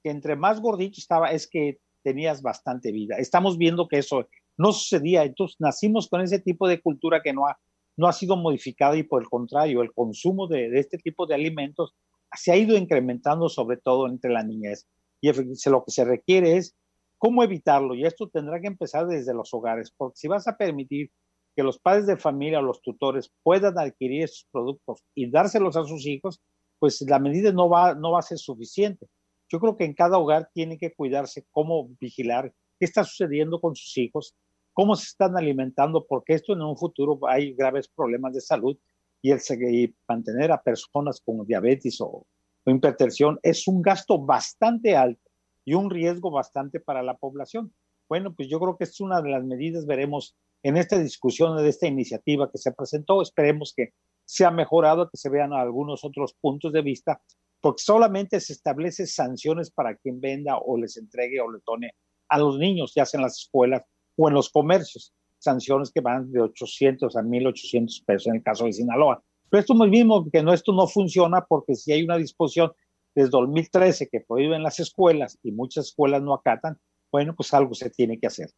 que 0.04 0.12
entre 0.12 0.36
más 0.36 0.62
gordito 0.62 1.00
estaba 1.00 1.32
es 1.32 1.48
que 1.48 1.80
tenías 2.04 2.44
bastante 2.44 2.92
vida. 2.92 3.16
Estamos 3.18 3.58
viendo 3.58 3.88
que 3.88 3.98
eso 3.98 4.30
no 4.58 4.74
sucedía, 4.74 5.24
entonces 5.24 5.58
nacimos 5.60 6.08
con 6.08 6.22
ese 6.22 6.38
tipo 6.38 6.68
de 6.68 6.80
cultura 6.80 7.24
que 7.24 7.34
no 7.34 7.48
ha, 7.48 7.58
no 7.98 8.08
ha 8.08 8.14
sido 8.14 8.38
modificada 8.38 8.96
y 8.96 9.04
por 9.04 9.22
el 9.22 9.30
contrario, 9.30 9.82
el 9.82 9.94
consumo 9.94 10.48
de, 10.48 10.80
este 10.80 10.98
tipo 10.98 11.26
de 11.26 11.36
alimentos 11.36 11.96
se 12.34 12.52
ha 12.52 12.56
ido 12.56 12.78
incrementando 12.78 13.50
sobre 13.50 13.78
todo 13.78 14.08
entre 14.08 14.32
la 14.32 14.44
niñez. 14.44 14.88
Y 15.20 15.32
lo 15.70 15.84
que 15.84 15.92
se 15.92 16.06
requiere 16.06 16.58
es 16.58 16.76
cómo 17.18 17.44
evitarlo. 17.44 17.96
Y 17.96 18.06
esto 18.06 18.30
tendrá 18.30 18.62
que 18.62 18.68
empezar 18.68 19.08
desde 19.08 19.34
los 19.34 19.54
hogares, 19.54 19.92
porque 19.98 20.18
si 20.18 20.28
vas 20.28 20.48
a 20.48 20.56
permitir 20.56 21.12
que 21.56 21.64
los 21.64 21.80
padres 21.80 22.06
de 22.06 22.18
familia 22.18 22.60
o 22.60 22.62
los 22.62 22.82
tutores 22.82 23.32
puedan 23.42 23.80
adquirir 23.80 24.26
esos 24.26 24.48
productos 24.52 25.04
y 25.16 25.30
dárselos 25.32 25.76
a 25.76 25.84
sus 25.84 26.06
hijos, 26.06 26.40
pues 26.78 27.04
la 27.08 27.18
medida 27.18 27.52
no 27.52 27.68
va, 27.68 27.96
no 27.96 28.12
va 28.12 28.20
a 28.20 28.22
ser 28.22 28.38
suficiente. 28.38 29.08
Yo 29.50 29.60
creo 29.60 29.76
que 29.76 29.86
en 29.86 29.96
cada 29.96 30.20
hogar 30.20 30.52
tiene 30.54 30.78
que 30.78 30.94
cuidarse 30.94 31.48
cómo 31.50 31.90
vigilar 32.00 32.54
qué 32.78 32.86
está 32.86 33.04
sucediendo 33.04 33.60
con 33.60 33.76
sus 33.76 33.98
hijos, 33.98 34.36
cómo 34.78 34.96
se 34.96 35.06
están 35.06 35.36
alimentando, 35.36 36.06
porque 36.06 36.36
esto 36.36 36.54
en 36.54 36.62
un 36.62 36.78
futuro 36.78 37.18
hay 37.28 37.56
graves 37.56 37.88
problemas 37.88 38.36
de 38.36 38.42
salud 38.42 38.78
y, 39.24 39.32
el, 39.32 39.42
y 39.74 39.96
mantener 40.08 40.52
a 40.52 40.62
personas 40.62 41.20
con 41.20 41.44
diabetes 41.48 42.00
o, 42.00 42.28
o 42.64 42.70
hipertensión 42.70 43.40
es 43.42 43.68
un 43.68 43.82
gasto 43.82 44.24
bastante 44.24 44.96
alto 44.96 45.32
y 45.66 45.74
un 45.74 45.90
riesgo 45.90 46.30
bastante 46.30 46.80
para 46.80 47.02
la 47.02 47.18
población. 47.18 47.74
Bueno, 48.08 48.36
pues 48.36 48.50
yo 48.50 48.60
creo 48.60 48.78
que 48.78 48.84
es 48.84 49.02
una 49.02 49.20
de 49.20 49.32
las 49.32 49.44
medidas, 49.44 49.88
veremos 49.88 50.36
en 50.62 50.78
esta 50.78 51.00
discusión 51.00 51.58
de 51.58 51.68
esta 51.68 51.88
iniciativa 51.88 52.52
que 52.52 52.60
se 52.60 52.72
presentó, 52.72 53.24
esperemos 53.24 53.74
que 53.76 53.94
sea 54.26 54.52
mejorado, 54.52 55.10
que 55.10 55.18
se 55.18 55.30
vean 55.30 55.54
algunos 55.54 56.04
otros 56.04 56.36
puntos 56.40 56.72
de 56.72 56.84
vista, 56.84 57.20
porque 57.62 57.82
solamente 57.82 58.40
se 58.40 58.54
establece 58.54 59.08
sanciones 59.08 59.72
para 59.72 59.96
quien 59.96 60.22
venda 60.22 60.60
o 60.60 60.78
les 60.78 60.98
entregue 60.98 61.42
o 61.42 61.52
le 61.52 61.62
tone 61.62 61.96
a 62.30 62.38
los 62.38 62.60
niños, 62.60 62.94
ya 62.96 63.08
sea 63.08 63.18
en 63.18 63.24
las 63.24 63.40
escuelas 63.40 63.82
o 64.18 64.28
en 64.28 64.34
los 64.34 64.50
comercios 64.50 65.14
sanciones 65.40 65.92
que 65.92 66.02
van 66.02 66.32
de 66.32 66.42
800 66.42 67.16
a 67.16 67.22
1800 67.22 68.02
pesos 68.02 68.28
en 68.28 68.36
el 68.36 68.44
caso 68.44 68.66
de 68.66 68.74
Sinaloa. 68.74 69.24
Pero 69.50 69.62
esto 69.62 69.74
mismo 69.76 70.30
que 70.30 70.44
no, 70.44 70.54
esto 70.54 70.74
no 70.74 70.88
funciona 70.88 71.46
porque 71.46 71.76
si 71.76 71.94
hay 71.94 72.04
una 72.04 72.18
disposición 72.18 72.72
desde 73.16 73.30
2013 73.30 74.10
que 74.10 74.22
prohíben 74.22 74.64
las 74.64 74.80
escuelas 74.80 75.38
y 75.42 75.52
muchas 75.52 75.88
escuelas 75.88 76.22
no 76.22 76.34
acatan, 76.34 76.78
bueno, 77.12 77.36
pues 77.36 77.54
algo 77.54 77.74
se 77.74 77.90
tiene 77.90 78.20
que 78.20 78.28
hacer. 78.28 78.50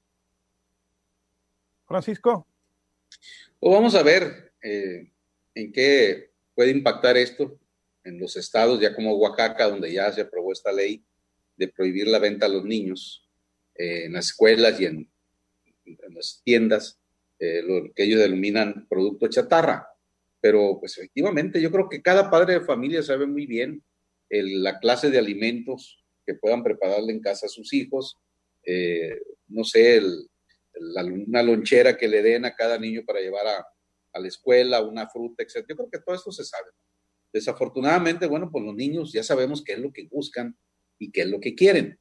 Francisco. 1.86 2.48
Pues 3.60 3.74
vamos 3.74 3.96
a 3.96 4.04
ver 4.04 4.54
eh, 4.64 5.12
en 5.54 5.72
qué 5.72 6.32
puede 6.56 6.72
impactar 6.72 7.18
esto 7.18 7.60
en 8.04 8.20
los 8.20 8.36
estados, 8.36 8.80
ya 8.80 8.96
como 8.96 9.16
Oaxaca, 9.16 9.70
donde 9.70 9.94
ya 9.94 10.12
se 10.12 10.22
aprobó 10.22 10.52
esta 10.52 10.72
ley 10.72 11.04
de 11.56 11.68
prohibir 11.68 12.08
la 12.08 12.20
venta 12.20 12.46
a 12.46 12.50
los 12.50 12.64
niños 12.64 13.28
eh, 13.76 14.06
en 14.06 14.14
las 14.14 14.28
escuelas 14.28 14.80
y 14.80 14.86
en 14.86 15.10
en 16.02 16.14
las 16.16 16.42
tiendas, 16.44 17.00
eh, 17.40 17.62
lo 17.64 17.94
que 17.94 18.04
ellos 18.04 18.20
denominan 18.20 18.88
producto 18.90 19.28
chatarra. 19.28 19.88
Pero 20.42 20.78
pues 20.80 20.98
efectivamente 20.98 21.62
yo 21.62 21.72
creo 21.72 21.90
que 21.90 22.02
cada 22.02 22.30
padre 22.30 22.54
de 22.54 22.66
familia 22.66 23.04
sabe 23.04 23.26
muy 23.26 23.46
bien 23.46 23.84
la 24.30 24.80
clase 24.80 25.10
de 25.10 25.18
alimentos 25.18 26.04
que 26.26 26.36
puedan 26.36 26.64
prepararle 26.64 27.12
en 27.12 27.20
casa 27.20 27.48
a 27.48 27.50
sus 27.50 27.74
hijos, 27.74 28.16
eh, 28.64 29.20
no 29.48 29.64
sé, 29.64 30.02
una 31.26 31.42
lonchera 31.42 31.98
que 31.98 32.08
le 32.08 32.22
den 32.22 32.46
a 32.46 32.56
cada 32.56 32.78
niño 32.78 33.04
para 33.06 33.20
llevar 33.20 33.48
a, 33.48 33.66
a 34.14 34.20
la 34.20 34.28
escuela, 34.28 34.82
una 34.82 35.10
fruta, 35.10 35.44
etc. 35.44 35.66
Yo 35.68 35.76
creo 35.76 35.90
que 35.90 36.00
todo 36.00 36.16
esto 36.16 36.32
se 36.32 36.44
sabe. 36.44 36.70
Desafortunadamente, 37.34 38.28
bueno, 38.28 38.50
pues 38.52 38.64
los 38.64 38.76
niños 38.76 39.12
ya 39.12 39.24
sabemos 39.24 39.64
qué 39.64 39.74
es 39.74 39.80
lo 39.80 39.92
que 39.92 40.08
buscan 40.08 40.58
y 40.98 41.12
qué 41.12 41.22
es 41.22 41.28
lo 41.28 41.40
que 41.40 41.56
quieren. 41.56 42.00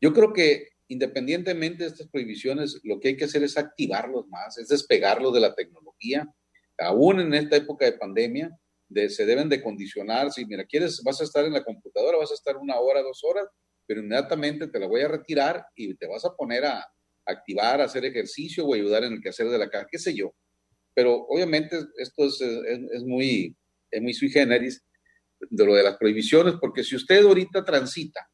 Yo 0.00 0.12
creo 0.12 0.32
que 0.32 0.71
independientemente 0.92 1.84
de 1.84 1.90
estas 1.90 2.08
prohibiciones, 2.08 2.80
lo 2.84 3.00
que 3.00 3.08
hay 3.08 3.16
que 3.16 3.24
hacer 3.24 3.42
es 3.42 3.56
activarlos 3.56 4.28
más, 4.28 4.58
es 4.58 4.68
despegarlos 4.68 5.32
de 5.32 5.40
la 5.40 5.54
tecnología. 5.54 6.26
Aún 6.78 7.20
en 7.20 7.34
esta 7.34 7.56
época 7.56 7.84
de 7.84 7.92
pandemia, 7.92 8.50
se 9.08 9.24
deben 9.24 9.48
de 9.48 9.62
condicionar. 9.62 10.30
Si, 10.30 10.44
mira, 10.44 10.64
quieres, 10.64 11.02
vas 11.02 11.20
a 11.20 11.24
estar 11.24 11.44
en 11.44 11.52
la 11.52 11.64
computadora, 11.64 12.18
vas 12.18 12.30
a 12.30 12.34
estar 12.34 12.56
una 12.56 12.78
hora, 12.78 13.02
dos 13.02 13.22
horas, 13.24 13.46
pero 13.86 14.00
inmediatamente 14.00 14.68
te 14.68 14.78
la 14.78 14.86
voy 14.86 15.00
a 15.00 15.08
retirar 15.08 15.64
y 15.74 15.94
te 15.94 16.06
vas 16.06 16.24
a 16.24 16.34
poner 16.34 16.64
a, 16.64 16.86
activar, 17.24 17.80
a 17.80 17.84
hacer 17.84 18.04
ejercicio 18.04 18.66
o 18.66 18.74
ayudar 18.74 19.04
en 19.04 19.14
el 19.14 19.22
quehacer 19.22 19.48
de 19.48 19.58
la 19.58 19.70
casa, 19.70 19.86
qué 19.90 19.98
sé 19.98 20.14
yo. 20.14 20.34
Pero 20.94 21.24
obviamente 21.28 21.78
esto 21.96 22.26
es, 22.26 22.40
es, 22.40 23.02
muy, 23.04 23.56
es 23.90 24.02
muy 24.02 24.12
sui 24.12 24.28
generis 24.28 24.82
de 25.40 25.64
lo 25.64 25.74
de 25.74 25.84
las 25.84 25.96
prohibiciones, 25.96 26.54
porque 26.60 26.84
si 26.84 26.96
usted 26.96 27.24
ahorita 27.24 27.64
transita 27.64 28.28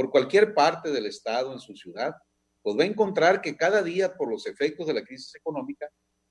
por 0.00 0.10
cualquier 0.10 0.54
parte 0.54 0.90
del 0.90 1.04
estado, 1.04 1.52
en 1.52 1.60
su 1.60 1.76
ciudad, 1.76 2.14
pues 2.62 2.74
va 2.74 2.84
a 2.84 2.86
encontrar 2.86 3.42
que 3.42 3.54
cada 3.54 3.82
día, 3.82 4.16
por 4.16 4.30
los 4.30 4.46
efectos 4.46 4.86
de 4.86 4.94
la 4.94 5.04
crisis 5.04 5.34
económica, 5.34 5.90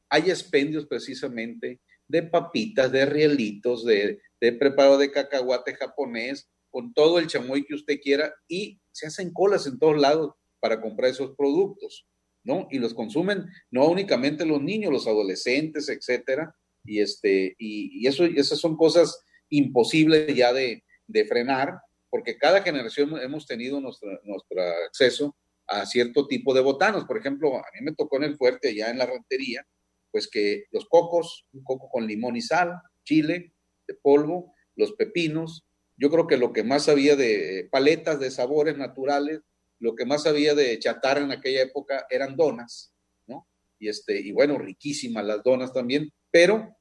hay 0.09 0.31
expendios 0.31 0.87
precisamente 0.87 1.79
de 2.07 2.23
papitas, 2.23 2.91
de 2.91 3.05
rielitos, 3.05 3.85
de, 3.85 4.21
de 4.41 4.53
preparado 4.53 4.97
de 4.97 5.11
cacahuate 5.11 5.75
japonés, 5.75 6.49
con 6.71 6.95
todo 6.95 7.19
el 7.19 7.27
chamoy 7.27 7.63
que 7.63 7.75
usted 7.75 7.99
quiera, 8.01 8.33
y 8.47 8.81
se 8.91 9.05
hacen 9.05 9.31
colas 9.31 9.67
en 9.67 9.77
todos 9.77 10.01
lados 10.01 10.33
para 10.59 10.81
comprar 10.81 11.11
esos 11.11 11.35
productos, 11.35 12.07
¿no? 12.43 12.67
Y 12.71 12.79
los 12.79 12.95
consumen 12.95 13.45
no 13.69 13.87
únicamente 13.87 14.47
los 14.47 14.63
niños, 14.63 14.91
los 14.91 15.05
adolescentes, 15.05 15.89
etcétera, 15.89 16.55
y 16.83 17.01
este, 17.01 17.55
y, 17.59 18.07
eso, 18.07 18.25
esas 18.25 18.57
son 18.57 18.75
cosas 18.75 19.23
imposibles 19.47 20.35
ya 20.35 20.53
de, 20.53 20.83
de 21.05 21.25
frenar, 21.25 21.79
porque 22.09 22.37
cada 22.37 22.61
generación 22.61 23.19
hemos 23.21 23.45
tenido 23.45 23.79
nuestro, 23.79 24.09
acceso 24.87 25.35
a 25.67 25.85
cierto 25.85 26.27
tipo 26.27 26.53
de 26.53 26.61
botanos. 26.61 27.05
Por 27.05 27.17
ejemplo, 27.17 27.55
a 27.57 27.65
mí 27.73 27.81
me 27.81 27.93
tocó 27.93 28.17
en 28.17 28.23
el 28.23 28.37
fuerte, 28.37 28.69
allá 28.69 28.89
en 28.89 28.97
la 28.97 29.05
rantería, 29.05 29.65
pues 30.11 30.27
que 30.27 30.65
los 30.71 30.87
cocos, 30.87 31.45
un 31.53 31.63
coco 31.63 31.89
con 31.89 32.07
limón 32.07 32.35
y 32.35 32.41
sal, 32.41 32.73
chile 33.03 33.53
de 33.87 33.93
polvo, 34.01 34.53
los 34.75 34.93
pepinos. 34.93 35.65
Yo 35.97 36.09
creo 36.09 36.27
que 36.27 36.37
lo 36.37 36.53
que 36.53 36.63
más 36.63 36.89
había 36.89 37.15
de 37.15 37.67
paletas 37.71 38.19
de 38.19 38.31
sabores 38.31 38.77
naturales, 38.77 39.41
lo 39.79 39.95
que 39.95 40.05
más 40.05 40.25
había 40.25 40.55
de 40.55 40.77
chatarra 40.79 41.21
en 41.21 41.31
aquella 41.31 41.61
época 41.61 42.07
eran 42.09 42.35
donas, 42.35 42.93
¿no? 43.27 43.47
Y, 43.77 43.89
este, 43.89 44.19
y 44.19 44.31
bueno, 44.31 44.57
riquísimas 44.57 45.25
las 45.25 45.43
donas 45.43 45.71
también, 45.71 46.11
pero 46.31 46.75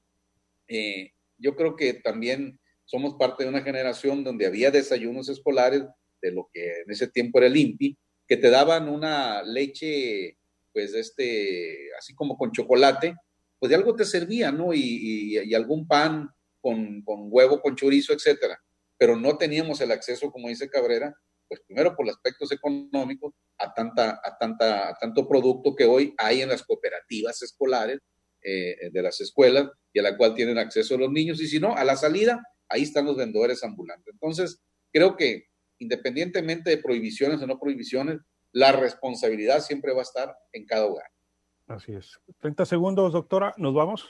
eh, 0.67 1.13
yo 1.37 1.55
creo 1.55 1.77
que 1.77 1.95
también 1.95 2.59
somos 2.89 3.17
parte 3.17 3.45
de 3.45 3.51
una 3.51 3.61
generación 3.61 4.25
donde 4.25 4.47
había 4.47 4.71
desayunos 4.71 5.29
escolares 5.29 5.83
de 6.23 6.33
lo 6.33 6.49
que 6.51 6.81
en 6.81 6.91
ese 6.91 7.07
tiempo 7.07 7.39
era 7.39 7.47
el 7.47 7.57
INPI, 7.57 7.99
que 8.27 8.39
te 8.39 8.49
daban 8.49 8.89
una 8.89 9.43
leche, 9.43 10.39
pues, 10.73 10.95
este, 10.95 11.91
así 11.99 12.15
como 12.15 12.39
con 12.39 12.51
chocolate, 12.51 13.15
pues 13.59 13.69
de 13.69 13.77
algo 13.77 13.95
te 13.95 14.07
servía, 14.07 14.51
¿no? 14.51 14.73
Y, 14.73 15.39
y, 15.45 15.55
algún 15.55 15.87
pan 15.87 16.31
con, 16.63 17.03
con, 17.03 17.29
huevo, 17.31 17.61
con 17.61 17.77
chorizo, 17.77 18.15
etcétera. 18.15 18.59
Pero 18.97 19.17
no 19.17 19.37
teníamos 19.37 19.83
el 19.83 19.93
acceso, 19.93 20.33
como 20.33 20.49
dice 20.49 20.71
Cabrera, 20.71 21.15
pues 21.47 21.61
primero 21.67 21.95
por 21.95 22.07
los 22.07 22.17
aspectos 22.17 22.51
económicos, 22.53 23.35
a, 23.59 23.75
tanta, 23.75 24.21
a, 24.25 24.39
tanta, 24.39 24.89
a 24.89 24.95
tanto 24.95 25.29
producto 25.29 25.77
que 25.77 25.85
hoy 25.85 26.15
hay 26.17 26.41
en 26.41 26.49
las 26.49 26.63
cooperativas 26.63 27.43
escolares 27.43 27.99
eh, 28.43 28.89
de 28.91 29.03
las 29.03 29.21
escuelas 29.21 29.69
y 29.93 29.99
a 29.99 30.03
la 30.03 30.17
cual 30.17 30.35
tienen 30.35 30.57
acceso 30.57 30.97
los 30.97 31.11
niños. 31.11 31.39
Y 31.43 31.49
si 31.49 31.61
no, 31.61 31.75
a 31.75 31.85
la 31.85 31.97
salida, 31.97 32.43
ahí 32.69 32.83
están 32.83 33.07
los 33.07 33.17
vendedores 33.17 33.63
ambulantes. 33.65 34.13
Entonces, 34.13 34.63
creo 34.93 35.17
que 35.17 35.49
independientemente 35.79 36.71
de 36.71 36.79
prohibiciones 36.79 37.41
o 37.41 37.47
no 37.47 37.59
prohibiciones, 37.59 38.19
la 38.53 38.73
responsabilidad 38.73 39.61
siempre 39.61 39.93
va 39.93 40.01
a 40.01 40.03
estar 40.03 40.37
en 40.53 40.67
cada 40.67 40.87
hogar. 40.87 41.07
Así 41.67 41.93
es. 41.93 42.19
30 42.41 42.65
segundos, 42.65 43.13
doctora, 43.13 43.55
¿nos 43.59 43.75
vamos? 43.75 44.09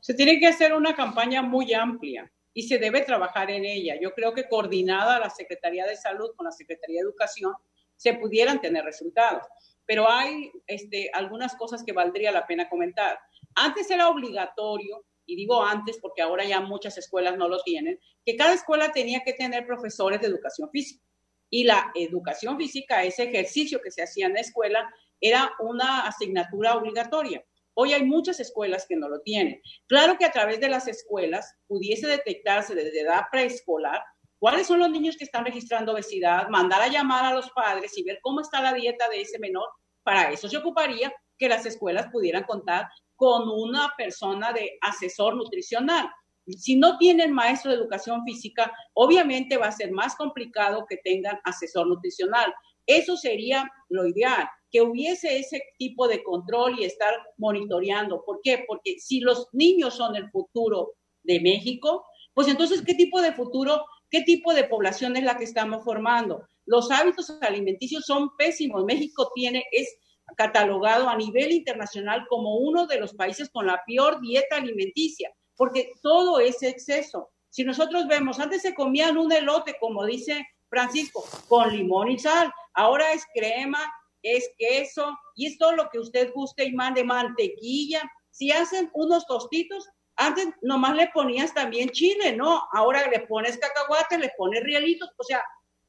Se 0.00 0.14
tiene 0.14 0.38
que 0.38 0.46
hacer 0.46 0.72
una 0.72 0.94
campaña 0.94 1.42
muy 1.42 1.74
amplia 1.74 2.30
y 2.54 2.62
se 2.62 2.78
debe 2.78 3.02
trabajar 3.02 3.50
en 3.50 3.64
ella. 3.64 3.96
Yo 4.00 4.12
creo 4.14 4.32
que 4.32 4.48
coordinada 4.48 5.18
la 5.18 5.30
Secretaría 5.30 5.86
de 5.86 5.96
Salud 5.96 6.30
con 6.36 6.46
la 6.46 6.52
Secretaría 6.52 7.00
de 7.00 7.08
Educación 7.08 7.54
se 7.96 8.14
pudieran 8.14 8.60
tener 8.60 8.84
resultados. 8.84 9.44
Pero 9.86 10.08
hay 10.08 10.50
este, 10.66 11.10
algunas 11.12 11.56
cosas 11.56 11.82
que 11.84 11.92
valdría 11.92 12.30
la 12.30 12.46
pena 12.46 12.68
comentar. 12.68 13.18
Antes 13.54 13.90
era 13.90 14.08
obligatorio 14.08 15.04
y 15.26 15.36
digo 15.36 15.62
antes 15.62 15.98
porque 16.00 16.22
ahora 16.22 16.44
ya 16.44 16.60
muchas 16.60 16.98
escuelas 16.98 17.36
no 17.36 17.48
lo 17.48 17.62
tienen, 17.62 17.98
que 18.24 18.36
cada 18.36 18.54
escuela 18.54 18.92
tenía 18.92 19.22
que 19.24 19.32
tener 19.32 19.66
profesores 19.66 20.20
de 20.20 20.28
educación 20.28 20.70
física. 20.70 21.04
Y 21.50 21.64
la 21.64 21.92
educación 21.94 22.56
física, 22.56 23.04
ese 23.04 23.24
ejercicio 23.24 23.80
que 23.82 23.90
se 23.90 24.02
hacía 24.02 24.26
en 24.26 24.34
la 24.34 24.40
escuela, 24.40 24.88
era 25.20 25.52
una 25.60 26.06
asignatura 26.06 26.76
obligatoria. 26.76 27.44
Hoy 27.74 27.92
hay 27.92 28.04
muchas 28.04 28.40
escuelas 28.40 28.86
que 28.86 28.96
no 28.96 29.08
lo 29.08 29.20
tienen. 29.20 29.60
Claro 29.86 30.18
que 30.18 30.24
a 30.24 30.32
través 30.32 30.60
de 30.60 30.68
las 30.68 30.88
escuelas 30.88 31.54
pudiese 31.66 32.06
detectarse 32.06 32.74
desde 32.74 33.00
edad 33.00 33.22
preescolar 33.30 34.02
cuáles 34.38 34.66
son 34.66 34.80
los 34.80 34.90
niños 34.90 35.16
que 35.16 35.24
están 35.24 35.44
registrando 35.44 35.92
obesidad, 35.92 36.48
mandar 36.48 36.82
a 36.82 36.88
llamar 36.88 37.24
a 37.24 37.34
los 37.34 37.50
padres 37.50 37.96
y 37.96 38.02
ver 38.02 38.18
cómo 38.22 38.40
está 38.40 38.60
la 38.60 38.74
dieta 38.74 39.08
de 39.08 39.20
ese 39.20 39.38
menor. 39.38 39.68
Para 40.02 40.32
eso 40.32 40.48
se 40.48 40.56
ocuparía 40.56 41.14
que 41.38 41.48
las 41.48 41.64
escuelas 41.64 42.08
pudieran 42.12 42.44
contar 42.44 42.88
con 43.22 43.48
una 43.48 43.92
persona 43.96 44.52
de 44.52 44.78
asesor 44.80 45.36
nutricional. 45.36 46.10
Si 46.58 46.74
no 46.74 46.98
tienen 46.98 47.32
maestro 47.32 47.70
de 47.70 47.76
educación 47.76 48.24
física, 48.24 48.72
obviamente 48.94 49.56
va 49.56 49.68
a 49.68 49.70
ser 49.70 49.92
más 49.92 50.16
complicado 50.16 50.86
que 50.88 50.96
tengan 51.04 51.38
asesor 51.44 51.86
nutricional. 51.86 52.52
Eso 52.84 53.16
sería 53.16 53.70
lo 53.90 54.08
ideal, 54.08 54.48
que 54.72 54.82
hubiese 54.82 55.38
ese 55.38 55.62
tipo 55.78 56.08
de 56.08 56.24
control 56.24 56.80
y 56.80 56.84
estar 56.84 57.14
monitoreando. 57.36 58.24
¿Por 58.24 58.40
qué? 58.42 58.64
Porque 58.66 58.98
si 58.98 59.20
los 59.20 59.46
niños 59.52 59.94
son 59.94 60.16
el 60.16 60.28
futuro 60.32 60.94
de 61.22 61.38
México, 61.38 62.04
pues 62.34 62.48
entonces, 62.48 62.82
¿qué 62.82 62.94
tipo 62.94 63.22
de 63.22 63.34
futuro, 63.34 63.84
qué 64.10 64.22
tipo 64.22 64.52
de 64.52 64.64
población 64.64 65.16
es 65.16 65.22
la 65.22 65.36
que 65.36 65.44
estamos 65.44 65.84
formando? 65.84 66.44
Los 66.66 66.90
hábitos 66.90 67.38
alimenticios 67.40 68.04
son 68.04 68.30
pésimos. 68.36 68.84
México 68.84 69.30
tiene, 69.32 69.64
es 69.70 69.96
catalogado 70.36 71.08
a 71.08 71.16
nivel 71.16 71.52
internacional 71.52 72.26
como 72.28 72.56
uno 72.56 72.86
de 72.86 72.98
los 72.98 73.14
países 73.14 73.50
con 73.50 73.66
la 73.66 73.82
peor 73.86 74.20
dieta 74.20 74.56
alimenticia, 74.56 75.32
porque 75.56 75.92
todo 76.02 76.40
es 76.40 76.62
exceso. 76.62 77.30
Si 77.50 77.64
nosotros 77.64 78.06
vemos, 78.06 78.40
antes 78.40 78.62
se 78.62 78.74
comían 78.74 79.18
un 79.18 79.30
elote, 79.30 79.76
como 79.78 80.06
dice 80.06 80.46
Francisco, 80.68 81.24
con 81.48 81.70
limón 81.70 82.10
y 82.10 82.18
sal, 82.18 82.52
ahora 82.74 83.12
es 83.12 83.24
crema, 83.34 83.80
es 84.22 84.48
queso, 84.56 85.16
y 85.34 85.46
es 85.46 85.58
todo 85.58 85.72
lo 85.72 85.88
que 85.90 85.98
usted 85.98 86.32
guste 86.32 86.64
y 86.64 86.72
mande 86.72 87.04
mantequilla. 87.04 88.02
Si 88.30 88.50
hacen 88.50 88.90
unos 88.94 89.26
tostitos, 89.26 89.88
antes 90.16 90.48
nomás 90.62 90.96
le 90.96 91.08
ponías 91.08 91.52
también 91.52 91.90
chile, 91.90 92.34
¿no? 92.34 92.62
Ahora 92.72 93.08
le 93.08 93.20
pones 93.20 93.58
cacahuate, 93.58 94.18
le 94.18 94.32
pones 94.36 94.62
rielitos, 94.62 95.10
o 95.16 95.24
sea, 95.24 95.42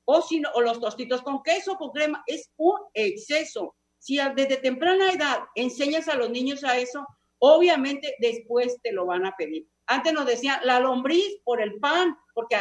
o, 0.05 0.21
si 0.21 0.41
o 0.53 0.61
los 0.61 0.79
tostitos 0.79 1.21
con 1.21 1.41
queso, 1.43 1.75
con 1.75 1.91
crema, 1.91 2.23
es 2.27 2.51
un 2.57 2.79
exceso. 2.93 3.75
Si 4.03 4.17
desde 4.35 4.57
temprana 4.57 5.13
edad 5.13 5.43
enseñas 5.55 6.09
a 6.09 6.17
los 6.17 6.29
niños 6.29 6.65
a 6.65 6.77
eso, 6.77 7.07
obviamente 7.39 8.17
después 8.19 8.77
te 8.81 8.91
lo 8.91 9.05
van 9.05 9.25
a 9.25 9.33
pedir. 9.37 9.65
Antes 9.85 10.11
nos 10.11 10.25
decían 10.25 10.59
la 10.65 10.81
lombriz 10.81 11.39
por 11.45 11.61
el 11.61 11.79
pan, 11.79 12.13
porque 12.33 12.57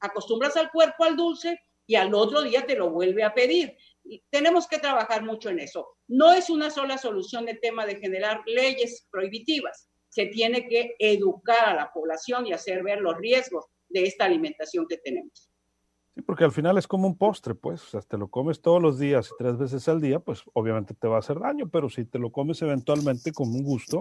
acostumbras 0.00 0.56
al 0.56 0.70
cuerpo 0.70 1.04
al 1.04 1.14
dulce 1.14 1.60
y 1.86 1.96
al 1.96 2.14
otro 2.14 2.40
día 2.40 2.64
te 2.64 2.76
lo 2.76 2.88
vuelve 2.88 3.24
a 3.24 3.34
pedir. 3.34 3.76
tenemos 4.30 4.66
que 4.66 4.78
trabajar 4.78 5.22
mucho 5.22 5.50
en 5.50 5.58
eso. 5.58 5.86
No 6.08 6.32
es 6.32 6.48
una 6.48 6.70
sola 6.70 6.96
solución 6.96 7.46
el 7.50 7.60
tema 7.60 7.84
de 7.84 7.96
generar 7.96 8.40
leyes 8.46 9.06
prohibitivas. 9.10 9.90
Se 10.08 10.24
tiene 10.28 10.66
que 10.66 10.96
educar 10.98 11.68
a 11.68 11.74
la 11.74 11.92
población 11.92 12.46
y 12.46 12.54
hacer 12.54 12.82
ver 12.82 13.02
los 13.02 13.18
riesgos 13.18 13.66
de 13.90 14.04
esta 14.04 14.24
alimentación 14.24 14.86
que 14.88 14.96
tenemos. 14.96 15.50
Sí, 16.16 16.22
porque 16.22 16.44
al 16.44 16.52
final 16.52 16.78
es 16.78 16.88
como 16.88 17.06
un 17.06 17.18
postre, 17.18 17.54
pues, 17.54 17.82
o 17.82 17.86
sea, 17.90 18.00
te 18.00 18.16
lo 18.16 18.28
comes 18.28 18.62
todos 18.62 18.80
los 18.80 18.98
días 18.98 19.28
y 19.28 19.36
tres 19.36 19.58
veces 19.58 19.86
al 19.86 20.00
día, 20.00 20.18
pues 20.18 20.42
obviamente 20.54 20.94
te 20.94 21.06
va 21.06 21.16
a 21.16 21.18
hacer 21.18 21.38
daño, 21.38 21.68
pero 21.68 21.90
si 21.90 22.06
te 22.06 22.18
lo 22.18 22.32
comes 22.32 22.62
eventualmente 22.62 23.32
como 23.32 23.52
un 23.52 23.62
gusto, 23.62 24.00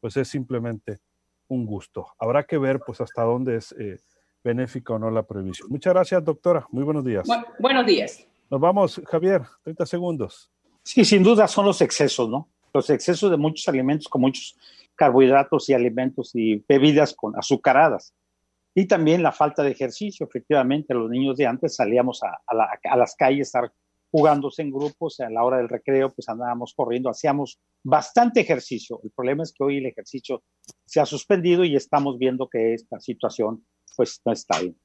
pues 0.00 0.16
es 0.16 0.28
simplemente 0.28 1.00
un 1.48 1.66
gusto. 1.66 2.06
Habrá 2.20 2.44
que 2.44 2.56
ver, 2.56 2.78
pues, 2.86 3.00
hasta 3.00 3.22
dónde 3.24 3.56
es 3.56 3.72
eh, 3.72 3.98
benéfica 4.44 4.94
o 4.94 4.98
no 5.00 5.10
la 5.10 5.24
prohibición. 5.24 5.68
Muchas 5.68 5.92
gracias, 5.92 6.24
doctora. 6.24 6.64
Muy 6.70 6.84
buenos 6.84 7.04
días. 7.04 7.26
buenos 7.58 7.84
días. 7.84 8.24
Nos 8.48 8.60
vamos, 8.60 9.02
Javier, 9.04 9.42
30 9.64 9.86
segundos. 9.86 10.48
Sí, 10.84 11.04
sin 11.04 11.24
duda 11.24 11.48
son 11.48 11.66
los 11.66 11.80
excesos, 11.80 12.28
¿no? 12.28 12.48
los 12.76 12.90
excesos 12.90 13.30
de 13.30 13.36
muchos 13.36 13.66
alimentos 13.68 14.08
con 14.08 14.20
muchos 14.20 14.56
carbohidratos 14.94 15.68
y 15.68 15.74
alimentos 15.74 16.30
y 16.34 16.62
bebidas 16.68 17.14
con 17.14 17.36
azucaradas. 17.36 18.14
Y 18.78 18.86
también 18.86 19.22
la 19.22 19.32
falta 19.32 19.62
de 19.62 19.70
ejercicio. 19.70 20.26
Efectivamente, 20.26 20.92
los 20.92 21.08
niños 21.08 21.38
de 21.38 21.46
antes 21.46 21.76
salíamos 21.76 22.22
a, 22.22 22.42
a 22.46 22.96
las 22.96 23.16
calles 23.16 23.54
a 23.54 23.60
estar 23.60 23.72
jugándose 24.10 24.60
en 24.60 24.70
grupos, 24.70 25.18
a 25.20 25.30
la 25.30 25.44
hora 25.44 25.56
del 25.56 25.70
recreo, 25.70 26.12
pues 26.12 26.28
andábamos 26.28 26.74
corriendo, 26.74 27.08
hacíamos 27.08 27.58
bastante 27.82 28.40
ejercicio. 28.40 29.00
El 29.02 29.10
problema 29.12 29.42
es 29.42 29.52
que 29.52 29.64
hoy 29.64 29.78
el 29.78 29.86
ejercicio 29.86 30.42
se 30.84 31.00
ha 31.00 31.06
suspendido 31.06 31.64
y 31.64 31.74
estamos 31.74 32.18
viendo 32.18 32.48
que 32.48 32.74
esta 32.74 33.00
situación 33.00 33.64
pues 33.96 34.20
no 34.26 34.32
está 34.32 34.60
bien. 34.60 34.76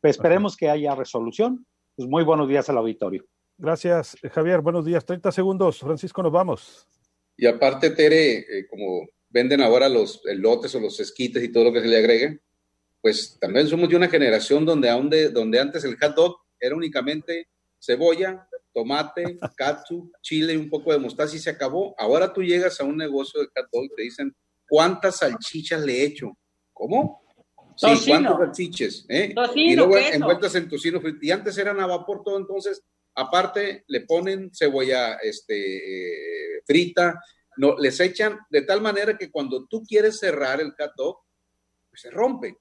Pues 0.00 0.16
esperemos 0.16 0.56
que 0.56 0.68
haya 0.68 0.96
resolución. 0.96 1.64
Pues 1.94 2.08
muy 2.08 2.24
buenos 2.24 2.48
días 2.48 2.68
al 2.68 2.78
auditorio. 2.78 3.24
Gracias, 3.58 4.16
Javier. 4.32 4.60
Buenos 4.60 4.84
días. 4.84 5.04
30 5.04 5.32
segundos. 5.32 5.78
Francisco, 5.78 6.22
nos 6.22 6.32
vamos. 6.32 6.88
Y 7.36 7.46
aparte, 7.46 7.90
Tere, 7.90 8.38
eh, 8.38 8.66
como 8.68 9.06
venden 9.28 9.62
ahora 9.62 9.88
los 9.88 10.20
lotes 10.24 10.74
o 10.74 10.80
los 10.80 10.98
esquites 11.00 11.42
y 11.42 11.50
todo 11.50 11.64
lo 11.64 11.72
que 11.72 11.80
se 11.80 11.88
le 11.88 11.98
agregue, 11.98 12.40
pues 13.06 13.38
también 13.40 13.68
somos 13.68 13.88
de 13.88 13.94
una 13.94 14.08
generación 14.08 14.64
donde, 14.64 15.28
donde 15.28 15.60
antes 15.60 15.84
el 15.84 15.96
hot 15.96 16.16
dog 16.16 16.38
era 16.58 16.74
únicamente 16.74 17.46
cebolla, 17.78 18.48
tomate, 18.74 19.38
katsu, 19.56 20.10
chile 20.20 20.54
y 20.54 20.56
un 20.56 20.68
poco 20.68 20.90
de 20.90 20.98
mostaza 20.98 21.36
y 21.36 21.38
se 21.38 21.50
acabó. 21.50 21.94
Ahora 21.98 22.32
tú 22.32 22.42
llegas 22.42 22.80
a 22.80 22.84
un 22.84 22.96
negocio 22.96 23.40
de 23.40 23.46
hot 23.46 23.68
dog 23.72 23.84
y 23.84 23.94
te 23.94 24.02
dicen, 24.02 24.34
¿cuántas 24.68 25.18
salchichas 25.18 25.82
le 25.82 26.00
he 26.00 26.04
hecho? 26.04 26.36
¿Cómo? 26.72 27.22
Sí, 27.76 27.86
¿cuántas 28.08 28.38
salchiches? 28.38 29.06
Eh? 29.08 29.32
y 29.54 29.76
luego 29.76 29.96
encuentras 29.98 30.56
en 30.56 30.68
tocino 30.68 31.00
frito. 31.00 31.18
Y 31.22 31.30
antes 31.30 31.56
eran 31.58 31.78
a 31.78 31.86
vapor 31.86 32.24
todo, 32.24 32.36
entonces, 32.36 32.82
aparte 33.14 33.84
le 33.86 34.00
ponen 34.00 34.50
cebolla 34.52 35.14
este, 35.22 36.56
eh, 36.56 36.62
frita, 36.66 37.22
no, 37.58 37.78
les 37.78 38.00
echan 38.00 38.36
de 38.50 38.62
tal 38.62 38.80
manera 38.80 39.16
que 39.16 39.30
cuando 39.30 39.64
tú 39.68 39.84
quieres 39.84 40.18
cerrar 40.18 40.60
el 40.60 40.72
hot 40.72 40.90
dog, 40.96 41.18
pues 41.88 42.00
se 42.00 42.10
rompe. 42.10 42.56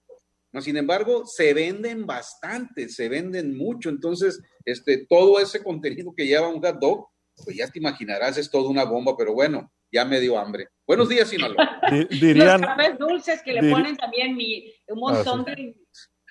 Sin 0.61 0.77
embargo, 0.77 1.25
se 1.25 1.53
venden 1.53 2.05
bastante, 2.05 2.89
se 2.89 3.09
venden 3.09 3.55
mucho. 3.57 3.89
Entonces, 3.89 4.41
este, 4.63 5.05
todo 5.07 5.39
ese 5.39 5.63
contenido 5.63 6.13
que 6.15 6.25
lleva 6.25 6.47
un 6.47 6.61
hot 6.61 6.79
dog, 6.79 7.07
pues 7.43 7.57
ya 7.57 7.67
te 7.67 7.79
imaginarás, 7.79 8.37
es 8.37 8.49
toda 8.49 8.69
una 8.69 8.85
bomba, 8.85 9.15
pero 9.17 9.33
bueno, 9.33 9.71
ya 9.91 10.05
me 10.05 10.19
dio 10.19 10.37
hambre. 10.37 10.69
Buenos 10.87 11.09
días, 11.09 11.29
Sinaloa. 11.29 11.81
Dirían, 12.09 12.61
Los 12.61 12.99
dulces 12.99 13.41
que 13.43 13.53
le 13.53 13.69
ponen 13.71 13.95
también 13.97 14.35
mi, 14.35 14.71
un 14.87 14.99
montón 14.99 15.43
de 15.45 15.75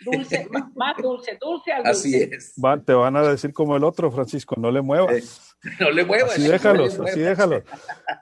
dulce, 0.04 0.48
más 0.74 0.96
dulce, 0.96 1.38
dulce 1.40 1.72
al 1.72 1.84
dulce. 1.84 1.90
Así 1.90 2.16
es. 2.16 2.54
te 2.84 2.92
van 2.92 3.16
a 3.16 3.22
decir 3.22 3.52
como 3.52 3.76
el 3.76 3.84
otro, 3.84 4.10
Francisco, 4.10 4.54
no 4.58 4.70
le 4.70 4.80
muevas. 4.80 5.53
No 5.80 5.90
le 5.90 6.04
muevas. 6.04 6.32
Así 6.32 6.48
déjalos, 6.48 7.00
así 7.00 7.20
déjalos. 7.20 7.62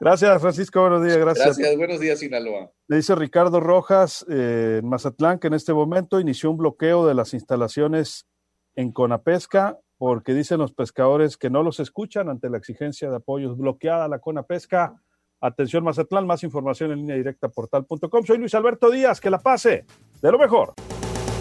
Gracias, 0.00 0.40
Francisco, 0.40 0.80
buenos 0.80 1.04
días, 1.04 1.18
gracias. 1.18 1.58
Gracias, 1.58 1.76
buenos 1.76 2.00
días, 2.00 2.18
Sinaloa. 2.18 2.70
Le 2.88 2.96
dice 2.96 3.14
Ricardo 3.14 3.60
Rojas 3.60 4.24
eh, 4.28 4.78
en 4.82 4.88
Mazatlán 4.88 5.38
que 5.38 5.48
en 5.48 5.54
este 5.54 5.72
momento 5.72 6.20
inició 6.20 6.50
un 6.50 6.58
bloqueo 6.58 7.06
de 7.06 7.14
las 7.14 7.34
instalaciones 7.34 8.26
en 8.74 8.92
Conapesca 8.92 9.78
porque 9.98 10.34
dicen 10.34 10.58
los 10.58 10.72
pescadores 10.72 11.36
que 11.36 11.50
no 11.50 11.62
los 11.62 11.78
escuchan 11.78 12.28
ante 12.28 12.50
la 12.50 12.58
exigencia 12.58 13.08
de 13.08 13.16
apoyos. 13.16 13.56
Bloqueada 13.56 14.08
la 14.08 14.18
Conapesca. 14.18 14.94
Atención 15.40 15.82
Mazatlán, 15.84 16.26
más 16.26 16.44
información 16.44 16.92
en 16.92 16.98
línea 16.98 17.16
directa 17.16 17.48
portal.com. 17.48 18.24
Soy 18.24 18.38
Luis 18.38 18.54
Alberto 18.54 18.90
Díaz, 18.90 19.20
que 19.20 19.30
la 19.30 19.38
pase 19.38 19.84
de 20.20 20.32
lo 20.32 20.38
mejor. 20.38 20.74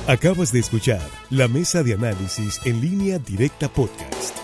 Acabas 0.07 0.51
de 0.51 0.59
escuchar 0.59 1.01
la 1.29 1.47
mesa 1.47 1.83
de 1.83 1.93
análisis 1.93 2.59
en 2.65 2.81
línea 2.81 3.19
directa 3.19 3.69
podcast. 3.69 4.40